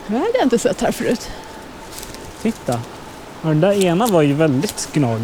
Det 0.06 0.18
hade 0.18 0.32
jag 0.34 0.42
inte 0.42 0.58
sett 0.58 0.80
här 0.80 0.92
förut. 0.92 1.30
Titta. 2.42 2.80
Den 3.42 3.60
där 3.60 3.72
ena 3.72 4.06
var 4.06 4.22
ju 4.22 4.34
väldigt 4.34 4.88
gnag. 4.92 5.20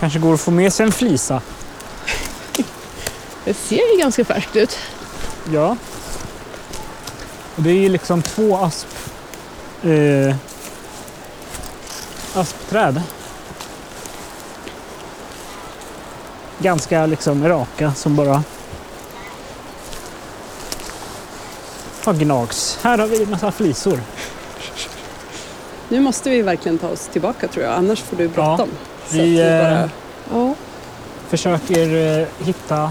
Kanske 0.00 0.18
går 0.18 0.34
att 0.34 0.40
få 0.40 0.50
med 0.50 0.72
sig 0.72 0.86
en 0.86 0.92
flisa. 0.92 1.42
Det 3.44 3.54
ser 3.54 3.92
ju 3.92 4.00
ganska 4.00 4.24
färskt 4.24 4.56
ut. 4.56 4.78
Ja. 5.52 5.76
Och 7.56 7.62
det 7.62 7.70
är 7.70 7.74
ju 7.74 7.88
liksom 7.88 8.22
två 8.22 8.56
asp... 8.56 8.88
Eh, 9.82 10.36
aspträd. 12.34 13.02
Ganska 16.58 17.06
liksom 17.06 17.48
raka 17.48 17.92
som 17.94 18.16
bara 18.16 18.42
har 22.04 22.14
gnags. 22.14 22.78
Här 22.82 22.98
har 22.98 23.06
vi 23.06 23.22
en 23.22 23.30
massa 23.30 23.52
flisor. 23.52 24.00
Nu 25.88 26.00
måste 26.00 26.30
vi 26.30 26.42
verkligen 26.42 26.78
ta 26.78 26.88
oss 26.88 27.06
tillbaka 27.12 27.48
tror 27.48 27.64
jag, 27.64 27.74
annars 27.74 28.00
får 28.02 28.16
du 28.16 28.28
bråttom. 28.28 28.68
Så 29.08 29.16
vi, 29.16 29.22
vi 29.22 29.40
eh, 29.40 29.62
bara... 29.62 29.90
Ja. 30.32 30.54
Försöker 31.28 32.18
eh, 32.20 32.26
hitta 32.46 32.90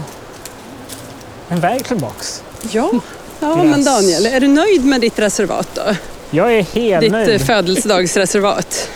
en 1.48 1.60
väg 1.60 1.84
tillbaks. 1.84 2.42
Ja, 2.70 2.90
ja 3.40 3.58
Yes. 3.64 3.70
men 3.70 3.84
Daniel, 3.84 4.26
är 4.26 4.40
du 4.40 4.48
nöjd 4.48 4.84
med 4.84 5.00
ditt 5.00 5.18
reservat 5.18 5.68
då? 5.74 5.82
Jag 6.30 6.52
är 6.54 6.62
helt 6.62 7.00
Ditt 7.00 7.12
eh, 7.12 7.18
nöjd. 7.18 7.46
födelsedagsreservat. 7.46 8.88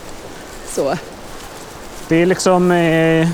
Så. 0.70 0.96
Det 2.08 2.16
är 2.22 2.26
liksom... 2.26 2.70
Eh, 2.70 3.28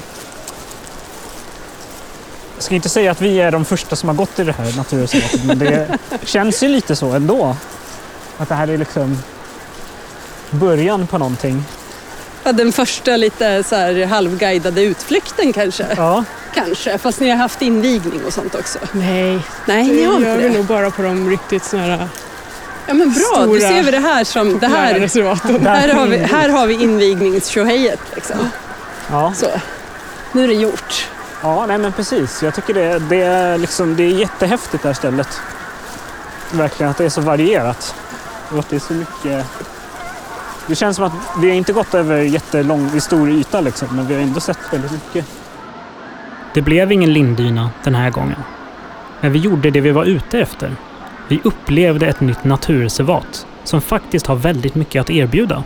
ska 2.73 2.77
inte 2.77 2.89
säga 2.89 3.11
att 3.11 3.21
vi 3.21 3.41
är 3.41 3.51
de 3.51 3.65
första 3.65 3.97
som 3.97 4.09
har 4.09 4.17
gått 4.17 4.39
i 4.39 4.45
det 4.45 4.53
här 4.53 4.77
naturreservatet, 4.77 5.45
men 5.45 5.59
det 5.59 5.99
känns 6.25 6.63
ju 6.63 6.69
lite 6.69 6.97
så 6.97 7.13
ändå. 7.13 7.57
Att 8.39 8.49
det 8.49 8.55
här 8.55 8.69
är 8.69 8.79
liksom 8.79 9.19
början 10.51 11.07
på 11.07 11.19
någonting. 11.19 11.65
Ja, 12.45 12.53
den 12.53 12.73
första 12.73 13.17
lite 13.17 13.63
så 13.63 13.77
här 13.77 14.07
halvguidade 14.07 14.83
utflykten 14.83 15.53
kanske. 15.53 15.87
Ja, 15.97 16.25
Kanske, 16.55 16.99
fast 16.99 17.21
ni 17.21 17.31
har 17.31 17.37
haft 17.37 17.63
invigning 17.63 18.25
och 18.27 18.33
sånt 18.33 18.55
också. 18.55 18.79
Nej, 18.93 19.39
Nej, 19.67 19.89
det 19.89 19.95
ni 19.95 20.05
har 20.05 20.21
gör 20.21 20.35
inte 20.35 20.37
vi 20.37 20.49
det. 20.49 20.55
nog 20.59 20.67
bara 20.67 20.91
på 20.91 21.03
de 21.03 21.31
riktigt 21.31 21.65
såna 21.65 21.83
här 21.83 22.09
Ja 22.87 22.95
men 22.95 23.13
bra, 23.13 23.37
då 23.37 23.43
stora, 23.43 23.61
ser 23.61 23.83
vi 23.83 23.91
det 23.91 23.99
här 23.99 24.25
som... 24.25 24.59
Det 24.59 24.67
här, 24.67 24.95
här, 25.65 25.95
har 25.95 26.07
vi, 26.07 26.17
här 26.19 26.49
har 26.49 26.67
vi 26.67 26.75
invigningstjohejet 26.75 28.01
liksom. 28.15 28.37
ja, 29.11 29.33
Så. 29.37 29.47
Nu 30.33 30.45
är 30.45 30.49
det 30.49 30.55
gjort 30.55 31.09
ja 31.43 31.67
nej 31.67 31.79
men 31.79 31.93
precis. 31.93 32.43
Jag 32.43 32.55
tycker 32.55 32.75
det, 32.75 32.99
det, 32.99 33.23
är 33.23 33.59
liksom, 33.59 33.97
det 33.97 34.03
är 34.03 34.09
jättehäftigt 34.09 34.83
det 34.83 34.89
här 34.89 34.95
stället. 34.95 35.41
Verkligen 36.53 36.91
att 36.91 36.99
det 36.99 37.05
är 37.05 37.09
så 37.09 37.21
varierat. 37.21 37.95
Och 38.53 38.59
att 38.59 38.69
det 38.69 38.77
är 38.77 38.81
så 38.81 38.95
mycket... 38.95 39.47
Det 40.67 40.75
känns 40.75 40.97
som 40.97 41.05
att 41.05 41.13
vi 41.41 41.49
har 41.49 41.57
inte 41.57 41.73
gått 41.73 41.95
över 41.95 42.23
jättelång, 42.23 43.01
stor 43.01 43.31
yta 43.31 43.61
liksom, 43.61 43.89
men 43.97 44.07
vi 44.07 44.15
har 44.15 44.23
ändå 44.23 44.41
sett 44.41 44.59
väldigt 44.73 44.93
mycket. 44.93 45.27
Det 46.55 46.63
blev 46.63 46.93
ingen 46.93 47.13
linddyna 47.13 47.71
den 47.85 47.95
här 47.95 48.11
gången. 48.11 48.39
Men 49.21 49.33
vi 49.33 49.39
gjorde 49.39 49.71
det 49.71 49.81
vi 49.81 49.91
var 49.91 50.05
ute 50.05 50.41
efter. 50.41 50.77
Vi 51.29 51.41
upplevde 51.45 52.07
ett 52.07 52.21
nytt 52.21 52.45
naturreservat 52.45 53.47
som 53.65 53.81
faktiskt 53.81 54.27
har 54.27 54.37
väldigt 54.37 54.75
mycket 54.75 55.01
att 55.01 55.11
erbjuda. 55.11 55.65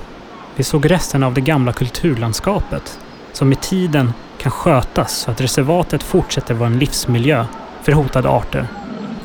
Vi 0.54 0.64
såg 0.64 0.90
resten 0.90 1.22
av 1.22 1.34
det 1.34 1.40
gamla 1.40 1.72
kulturlandskapet 1.72 2.98
som 3.32 3.48
med 3.48 3.60
tiden 3.60 4.12
kan 4.46 4.50
skötas 4.50 5.18
så 5.18 5.30
att 5.30 5.40
reservatet 5.40 6.02
fortsätter 6.02 6.54
vara 6.54 6.66
en 6.66 6.78
livsmiljö 6.78 7.46
för 7.82 7.92
hotade 7.92 8.28
arter. 8.28 8.68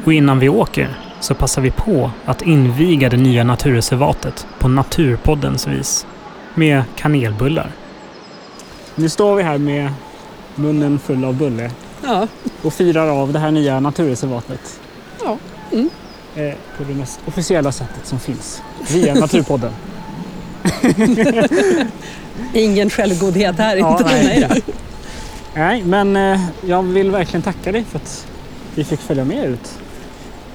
Och 0.06 0.14
innan 0.14 0.40
vi 0.40 0.50
åker 0.50 0.98
så 1.20 1.34
passar 1.34 1.62
vi 1.62 1.72
på 1.72 2.12
att 2.26 2.42
inviga 2.42 3.10
det 3.10 3.18
nya 3.18 3.44
naturreservatet 3.44 4.48
på 4.60 4.68
Naturpoddens 4.68 5.68
vis. 5.68 6.06
Med 6.56 6.84
kanelbullar. 6.96 7.72
Nu 8.96 9.10
står 9.10 9.36
vi 9.36 9.44
här 9.44 9.58
med 9.58 9.92
munnen 10.56 11.00
full 11.00 11.26
av 11.26 11.36
bulle 11.36 11.72
Ja, 12.04 12.28
och 12.62 12.74
firar 12.74 13.08
av 13.08 13.34
det 13.34 13.40
här 13.40 13.52
nya 13.52 13.80
naturreservatet. 13.80 14.80
Ja. 15.24 15.38
Mm. 15.72 15.90
Eh, 16.36 16.54
på 16.78 16.84
det 16.84 16.94
mest 16.94 17.20
officiella 17.26 17.72
sättet 17.72 18.08
som 18.08 18.20
finns. 18.20 18.62
Via 18.92 19.14
Naturpodden. 19.14 19.72
ingen 22.54 22.90
självgodhet 22.90 23.58
här. 23.58 23.78
Ja, 23.78 23.92
inte 23.92 24.04
nej. 24.04 24.48
nej. 24.50 24.62
Nej, 25.56 25.84
men 25.84 26.16
eh, 26.16 26.42
jag 26.66 26.84
vill 26.84 27.12
verkligen 27.12 27.42
tacka 27.42 27.72
dig 27.72 27.84
för 27.84 27.98
att 28.00 28.28
vi 28.76 28.84
fick 28.84 29.00
följa 29.00 29.26
med 29.26 29.46
ut. 29.50 29.80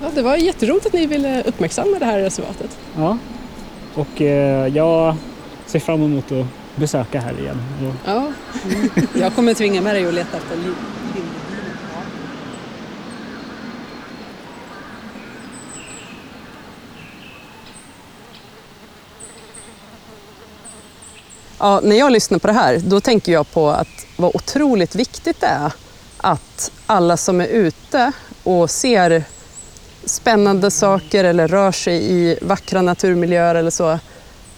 Ja, 0.03 0.09
det 0.15 0.23
var 0.23 0.37
jätteroligt 0.37 0.87
att 0.87 0.93
ni 0.93 1.07
ville 1.07 1.43
uppmärksamma 1.43 1.99
det 1.99 2.05
här 2.05 2.19
reservatet. 2.19 2.79
Ja. 2.97 3.19
Och 3.95 4.21
eh, 4.23 4.69
jag 4.77 5.17
ser 5.67 5.79
fram 5.81 6.03
emot 6.03 6.33
att 6.33 6.47
besöka 6.77 7.21
här 7.21 7.35
igen. 7.41 7.63
Ja, 8.07 8.33
Jag 9.21 9.35
kommer 9.35 9.55
tvinga 9.55 9.81
med 9.81 9.95
dig 9.95 10.07
att 10.09 10.15
leta 10.15 10.37
efter 10.37 10.57
liv. 10.57 10.75
Ja, 21.67 21.81
när 21.83 21.97
jag 21.97 22.13
lyssnar 22.13 22.39
på 22.39 22.47
det 22.47 22.53
här, 22.53 22.79
då 22.79 23.01
tänker 23.01 23.33
jag 23.33 23.51
på 23.51 23.71
att 23.71 24.07
vad 24.17 24.35
otroligt 24.35 24.95
viktigt 24.95 25.41
det 25.41 25.47
är 25.47 25.73
att 26.17 26.71
alla 26.87 27.17
som 27.17 27.41
är 27.41 27.47
ute 27.47 28.13
och 28.43 28.71
ser 28.71 29.25
spännande 30.05 30.71
saker 30.71 31.25
eller 31.25 31.49
rör 31.49 31.73
sig 31.73 32.13
i 32.13 32.39
vackra 32.43 32.83
naturmiljöer 32.83 33.55
eller 33.55 33.71
så, 33.71 33.99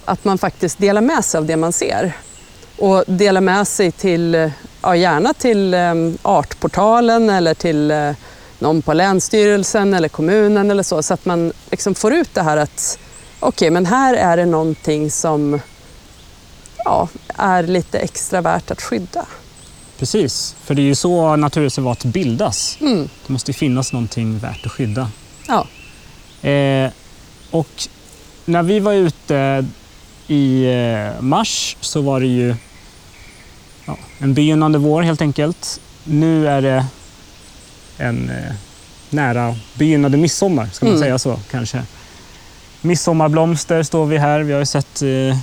att 0.04 0.24
man 0.24 0.38
faktiskt 0.38 0.78
delar 0.78 1.00
med 1.00 1.24
sig 1.24 1.38
av 1.38 1.46
det 1.46 1.56
man 1.56 1.72
ser. 1.72 2.12
Och 2.78 3.04
delar 3.06 3.40
med 3.40 3.68
sig 3.68 3.92
till, 3.92 4.50
ja, 4.82 4.96
gärna 4.96 5.34
till 5.34 5.74
ehm, 5.74 6.18
Artportalen 6.22 7.30
eller 7.30 7.54
till 7.54 7.90
eh, 7.90 8.10
någon 8.58 8.82
på 8.82 8.92
Länsstyrelsen 8.92 9.94
eller 9.94 10.08
kommunen 10.08 10.70
eller 10.70 10.82
så, 10.82 11.02
så 11.02 11.14
att 11.14 11.24
man 11.24 11.52
liksom 11.70 11.94
får 11.94 12.12
ut 12.12 12.34
det 12.34 12.42
här 12.42 12.56
att 12.56 12.98
okej, 13.40 13.70
men 13.70 13.86
här 13.86 14.14
är 14.14 14.36
det 14.36 14.46
någonting 14.46 15.10
som 15.10 15.60
ja, 16.84 17.08
är 17.36 17.62
lite 17.62 17.98
extra 17.98 18.40
värt 18.40 18.70
att 18.70 18.82
skydda. 18.82 19.26
precis, 19.98 20.56
för 20.64 20.74
det 20.74 20.82
är 20.82 20.84
ju 20.84 20.94
så 20.94 21.36
naturreservat 21.36 22.04
bildas. 22.04 22.78
Mm. 22.80 23.08
Det 23.26 23.32
måste 23.32 23.50
ju 23.50 23.54
finnas 23.54 23.92
någonting 23.92 24.38
värt 24.38 24.66
att 24.66 24.72
skydda. 24.72 25.10
Ja. 25.48 25.66
Eh, 26.48 26.90
och 27.50 27.88
när 28.44 28.62
vi 28.62 28.80
var 28.80 28.92
ute 28.92 29.66
i 30.26 30.64
eh, 30.64 31.20
mars 31.20 31.76
så 31.80 32.00
var 32.00 32.20
det 32.20 32.26
ju 32.26 32.54
ja, 33.86 33.96
en 34.18 34.34
begynnande 34.34 34.78
vår 34.78 35.02
helt 35.02 35.20
enkelt. 35.20 35.80
Nu 36.04 36.48
är 36.48 36.62
det 36.62 36.86
en 37.98 38.30
eh, 38.30 38.54
nära 39.10 39.56
begynnande 39.74 40.18
midsommar, 40.18 40.68
ska 40.72 40.86
man 40.86 40.94
Mm. 40.94 41.02
säga 41.04 41.18
så 41.18 41.38
kanske. 41.50 41.82
Midsommarblomster 42.80 43.82
står 43.82 44.06
vi 44.06 44.18
här. 44.18 44.40
Vi 44.40 44.52
har 44.52 44.60
ju 44.60 44.66
sett 44.66 45.02
eh, 45.02 45.38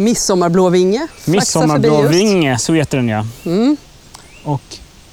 Midsommarblåvinge. 0.00 1.06
midsommarblåvinge, 1.24 2.58
så 2.58 2.72
heter 2.74 2.96
den 2.96 3.08
ja. 3.08 3.26
Mm. 3.44 3.76
Och 4.44 4.62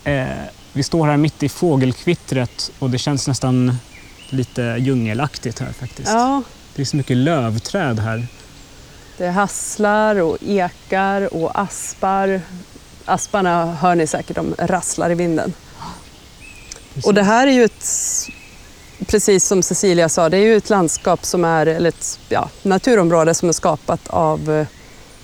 eh, 0.04 0.28
vi 0.74 0.84
står 0.84 1.08
här 1.08 1.18
mitt 1.18 1.44
i 1.44 1.50
fågelkvittret 1.50 2.72
och 2.80 2.90
det 2.90 2.98
känns 2.98 3.28
nästan 3.28 3.78
lite 4.30 4.62
djungelaktigt 4.80 5.60
här 5.60 5.72
faktiskt. 5.72 6.10
Ja, 6.10 6.42
Det 6.76 6.82
är 6.82 6.86
så 6.86 6.98
mycket 6.98 7.18
lövträd 7.18 8.00
här. 8.00 8.28
det 9.18 9.26
är 9.26 9.32
hasslar 9.32 10.16
och 10.16 10.38
ekar 10.46 11.34
och 11.34 11.60
aspar. 11.60 12.42
Asparna 13.06 13.74
hör 13.76 13.96
ni 13.96 14.08
säkert, 14.08 14.36
de 14.36 14.56
rasslar 14.58 15.12
i 15.12 15.16
vinden. 15.16 15.54
Och 17.04 17.14
det 17.14 17.24
här 17.24 17.48
är 17.48 17.52
ju 17.52 17.64
ett, 17.64 17.86
precis 19.06 19.46
som 19.46 19.64
Cecilia 19.64 20.10
sa, 20.10 20.30
det 20.30 20.38
är 20.38 20.42
ju 20.42 20.56
ett 20.58 20.70
landskap 20.70 21.26
som 21.26 21.46
är, 21.46 21.66
eller 21.66 21.90
ett 21.90 22.20
ja, 22.30 22.50
naturområde 22.64 23.34
som 23.34 23.50
är 23.50 23.54
skapat 23.54 24.08
av, 24.08 24.52
eh, 24.52 24.68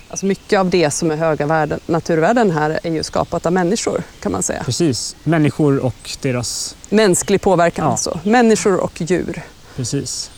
Alltså 0.08 0.26
mycket 0.26 0.58
av 0.60 0.70
det 0.70 0.90
som 0.90 1.10
är 1.10 1.16
höga 1.16 1.46
värden, 1.46 1.80
naturvärden 1.86 2.50
här 2.50 2.80
är 2.82 2.90
ju 2.90 3.02
skapat 3.02 3.46
av 3.46 3.52
människor 3.52 4.02
kan 4.20 4.32
man 4.32 4.42
säga. 4.42 4.64
Precis, 4.64 5.16
människor 5.24 5.78
och 5.78 6.10
deras... 6.22 6.76
Mänsklig 6.88 7.40
påverkan 7.40 7.84
Ja. 7.84 7.90
alltså. 7.90 8.20
Människor 8.22 8.76
och 8.80 9.00
djur. 9.00 9.42
Precis. 9.76 10.30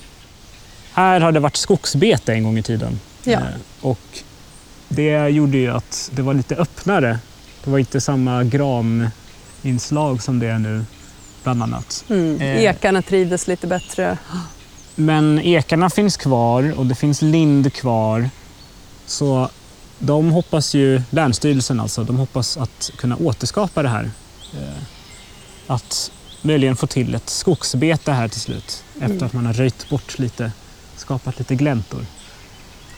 Här 0.93 1.21
har 1.21 1.33
det 1.33 1.41
varit 1.41 1.57
skogsbete 1.57 2.33
en 2.33 2.45
gång 2.45 2.59
i 2.59 2.63
tiden. 2.63 3.01
Ja. 3.25 3.33
Eh, 3.33 3.45
Och 3.81 3.99
det 4.89 5.29
gjorde 5.29 5.57
ju 5.59 5.71
att 5.71 6.11
det 6.15 6.23
var 6.23 6.35
lite 6.35 6.55
öppnare. 6.57 7.19
Det 7.65 7.71
var 7.71 7.79
inte 7.79 8.01
samma 8.01 8.45
graninslag 8.45 10.23
som 10.23 10.39
det 10.39 10.47
är 10.47 10.59
nu, 10.59 10.85
bland 11.47 11.63
annat. 11.63 12.05
Mm. 12.09 12.41
Eh. 12.41 12.63
Ekarna 12.65 13.03
trivdes 13.03 13.47
lite 13.49 13.67
bättre. 13.67 14.19
Men 14.95 15.41
ekarna 15.41 15.91
finns 15.91 16.17
kvar 16.17 16.75
och 16.79 16.87
det 16.87 16.95
finns 16.95 17.23
lind 17.23 17.73
kvar. 17.73 18.31
Så 19.07 19.49
de 19.99 20.31
hoppas 20.31 20.75
ju, 20.75 21.03
Länsstyrelsen 21.11 21.81
alltså, 21.81 22.05
de 22.05 22.17
hoppas 22.17 22.57
att 22.57 22.91
kunna 22.97 23.17
återskapa 23.17 23.83
det 23.83 23.89
här. 23.89 24.11
Eh, 24.55 24.83
Att 25.67 26.11
möjligen 26.43 26.77
få 26.77 26.87
till 26.87 27.15
ett 27.15 27.29
skogsbete 27.31 28.13
här 28.13 28.29
till 28.29 28.41
slut. 28.41 28.85
Efter 28.95 29.05
Mm. 29.07 29.23
att 29.27 29.33
man 29.33 29.47
har 29.47 29.53
röjt 29.53 29.89
bort 29.89 30.19
lite, 30.19 30.53
skapat 30.97 31.39
lite 31.39 31.55
gläntor. 31.55 32.07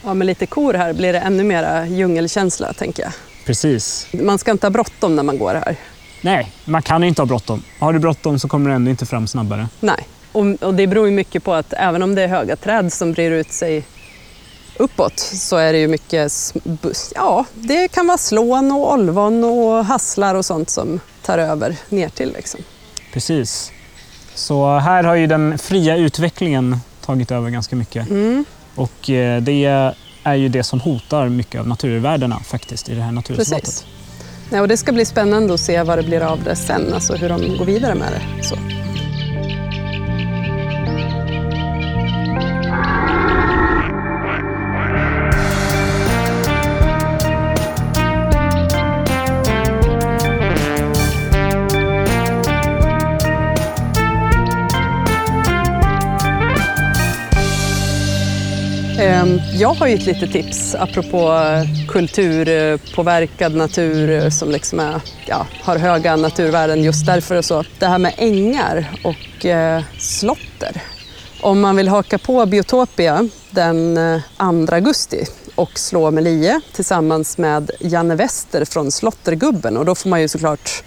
Ja, 0.05 0.15
med 0.15 0.27
lite 0.27 0.47
kor 0.47 0.75
här 0.75 0.93
blir 0.93 1.13
det 1.13 1.19
ännu 1.19 1.45
mera 1.45 1.87
djungelkänsla 1.87 2.73
tänker 2.73 3.03
jag. 3.03 3.13
Precis. 3.47 4.07
Man 4.13 4.39
ska 4.39 4.51
inte 4.51 4.67
ha 4.67 4.71
bråttom 4.71 5.17
när 5.17 5.23
man 5.23 5.39
går 5.39 5.55
här. 5.55 5.77
Nej, 6.21 6.53
man 6.65 6.83
kan 6.83 7.05
inte 7.05 7.23
ha 7.23 7.27
bråttom. 7.27 7.63
Har 7.79 7.93
du 7.93 7.99
bråttom 7.99 8.39
så 8.39 8.49
kommer 8.49 8.71
du 8.71 8.77
ändå 8.77 8.91
inte 8.91 9.07
fram 9.07 9.27
snabbare. 9.27 9.69
Nej. 9.81 10.07
Och, 10.33 10.45
och 10.63 10.75
det 10.75 10.87
beror 10.87 11.07
ju 11.07 11.13
mycket 11.13 11.45
på 11.45 11.55
att 11.55 11.73
även 11.73 12.03
om 12.03 12.15
det 12.15 12.23
är 12.23 12.29
höga 12.29 12.57
träd 12.57 12.93
som 12.93 13.13
brer 13.13 13.31
ut 13.31 13.53
sig 13.53 13.85
uppåt 14.77 15.19
så 15.19 15.57
är 15.57 15.73
det 15.73 15.79
ju 15.79 15.89
mycket, 15.89 16.33
ja 17.15 17.45
det 17.55 17.89
kan 17.89 18.07
vara 18.07 18.19
slån 18.19 18.73
och 18.73 18.93
olvon 18.93 19.45
och 19.45 19.85
hasslar 19.85 20.35
och 20.35 20.45
sånt 20.45 20.71
som 20.71 21.01
tar 21.23 21.39
över 21.39 21.77
ner 21.89 22.09
till 22.09 22.33
liksom. 22.33 22.61
Precis. 23.13 23.73
Så 24.35 24.79
här 24.79 25.05
har 25.05 25.15
ju 25.15 25.27
den 25.27 25.59
fria 25.59 25.97
utvecklingen 25.97 26.77
tagit 27.05 27.31
över 27.31 27.51
ganska 27.51 27.77
mycket. 27.77 28.11
Mm, 28.11 28.45
Och 28.75 29.11
eh, 29.11 29.43
det 29.43 29.65
är 30.23 30.35
ju 30.35 30.49
det 30.49 30.63
som 30.63 30.81
hotar 30.81 31.29
mycket 31.29 31.61
av 31.61 31.69
naturvärdena 31.69 32.41
faktiskt 32.41 32.89
i 32.89 32.95
det 32.95 33.03
här 33.03 33.13
naturreservatet. 33.13 33.65
precis. 33.65 33.85
Ja, 34.51 34.61
och 34.61 34.69
det 34.69 34.77
ska 34.77 34.93
bli 34.93 35.05
spännande 35.05 35.55
att 35.55 35.61
se 35.61 35.83
vad 35.83 35.99
det 35.99 36.03
blir 36.03 36.21
av 36.21 36.45
det 36.45 36.57
sen, 36.57 36.95
alltså 36.95 37.15
hur 37.15 37.29
de 37.29 37.59
går 37.59 37.65
vidare 37.65 37.95
med 37.95 38.13
det. 38.13 38.45
Så. 38.45 38.57
Jag 59.53 59.75
har 59.75 59.87
ju 59.87 59.95
ett 59.95 60.07
litet 60.07 60.33
tips 60.33 60.75
apropå 60.75 61.41
kulturpåverkad 61.89 63.55
natur 63.55 64.31
som 64.31 64.51
liksom 64.51 64.81
är, 64.81 65.01
ja, 65.27 65.47
har 65.63 65.77
höga 65.77 66.17
naturvärden 66.17 66.83
just 66.83 67.07
därför 67.07 67.37
och 67.37 67.45
så. 67.45 67.65
Det 67.79 67.87
här 67.87 67.99
med 67.99 68.15
ängar 68.17 68.91
och 69.05 69.47
eh, 69.47 69.83
slotter. 69.99 70.83
Om 71.41 71.61
man 71.61 71.77
vill 71.77 71.89
haka 71.89 72.19
på 72.19 72.47
Biotopia 72.47 73.29
den 73.51 73.97
eh, 73.97 74.21
2 74.67 74.75
augusti 74.75 75.25
och 75.55 75.79
slå 75.79 76.11
med 76.11 76.25
lie 76.25 76.61
tillsammans 76.73 77.39
med 77.39 77.71
Janne 77.81 78.15
Wester 78.15 78.65
från 78.65 78.91
Slottergubben 78.91 79.77
och 79.77 79.85
då 79.85 79.95
får 79.95 80.09
man 80.09 80.21
ju 80.21 80.29
såklart 80.29 80.83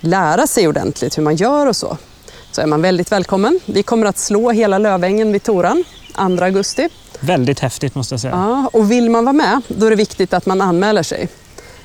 lära 0.00 0.46
sig 0.46 0.68
ordentligt 0.68 1.18
hur 1.18 1.22
man 1.22 1.36
gör 1.36 1.66
och 1.66 1.76
så. 1.76 1.96
Så 2.50 2.60
är 2.60 2.66
man 2.66 2.82
väldigt 2.82 3.12
välkommen. 3.12 3.60
Vi 3.66 3.82
kommer 3.82 4.06
att 4.06 4.18
slå 4.18 4.50
hela 4.50 4.78
Lövängen 4.78 5.32
vid 5.32 5.42
Toran 5.42 5.84
2 6.14 6.44
augusti. 6.44 6.88
Väldigt 7.20 7.60
häftigt 7.60 7.94
måste 7.94 8.12
jag 8.14 8.20
säga. 8.20 8.32
Ja, 8.34 8.70
och 8.72 8.90
vill 8.90 9.10
man 9.10 9.24
vara 9.24 9.32
med, 9.32 9.60
då 9.68 9.86
är 9.86 9.90
det 9.90 9.96
viktigt 9.96 10.32
att 10.32 10.46
man 10.46 10.60
anmäler 10.60 11.02
sig. 11.02 11.28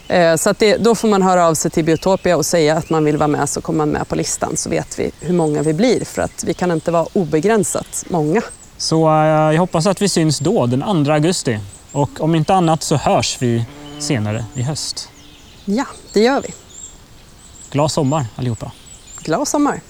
Eh, 0.07 0.36
Så 0.36 0.49
att 0.49 0.59
det, 0.59 0.77
då 0.77 0.95
får 0.95 1.07
man 1.07 1.21
höra 1.21 1.47
av 1.47 1.53
sig 1.55 1.71
till 1.71 1.86
Biotopia 1.86 2.38
och 2.38 2.45
säga 2.45 2.77
att 2.77 2.89
man 2.89 3.03
vill 3.05 3.17
vara 3.17 3.27
med 3.27 3.49
så 3.49 3.61
kommer 3.61 3.77
man 3.77 3.89
med 3.89 4.07
på 4.07 4.15
listan 4.15 4.57
så 4.57 4.69
vet 4.69 4.99
vi 4.99 5.11
hur 5.19 5.34
många 5.34 5.61
vi 5.61 5.73
blir 5.73 6.05
för 6.05 6.21
att 6.21 6.43
vi 6.43 6.53
kan 6.53 6.71
inte 6.71 6.91
vara 6.91 7.05
obegränsat 7.13 8.05
många. 8.09 8.41
Så 8.77 9.07
eh, 9.09 9.15
jag 9.53 9.59
hoppas 9.59 9.86
att 9.86 10.01
vi 10.01 10.09
syns 10.09 10.39
då, 10.39 10.65
den 10.65 11.05
2 11.05 11.11
augusti. 11.11 11.59
Och 11.91 12.09
om 12.21 12.36
inte 12.36 12.53
annat 12.53 12.84
så 12.84 12.95
hörs 12.95 13.38
vi 13.41 13.65
senare 13.99 14.45
i 14.53 14.61
höst. 14.61 15.09
Ja, 15.65 15.86
det 16.13 16.19
gör 16.19 16.41
vi. 16.41 16.53
Glad 17.71 17.91
sommar 17.91 18.25
allihopa! 18.36 18.71
Glad 19.23 19.47
sommar! 19.47 19.81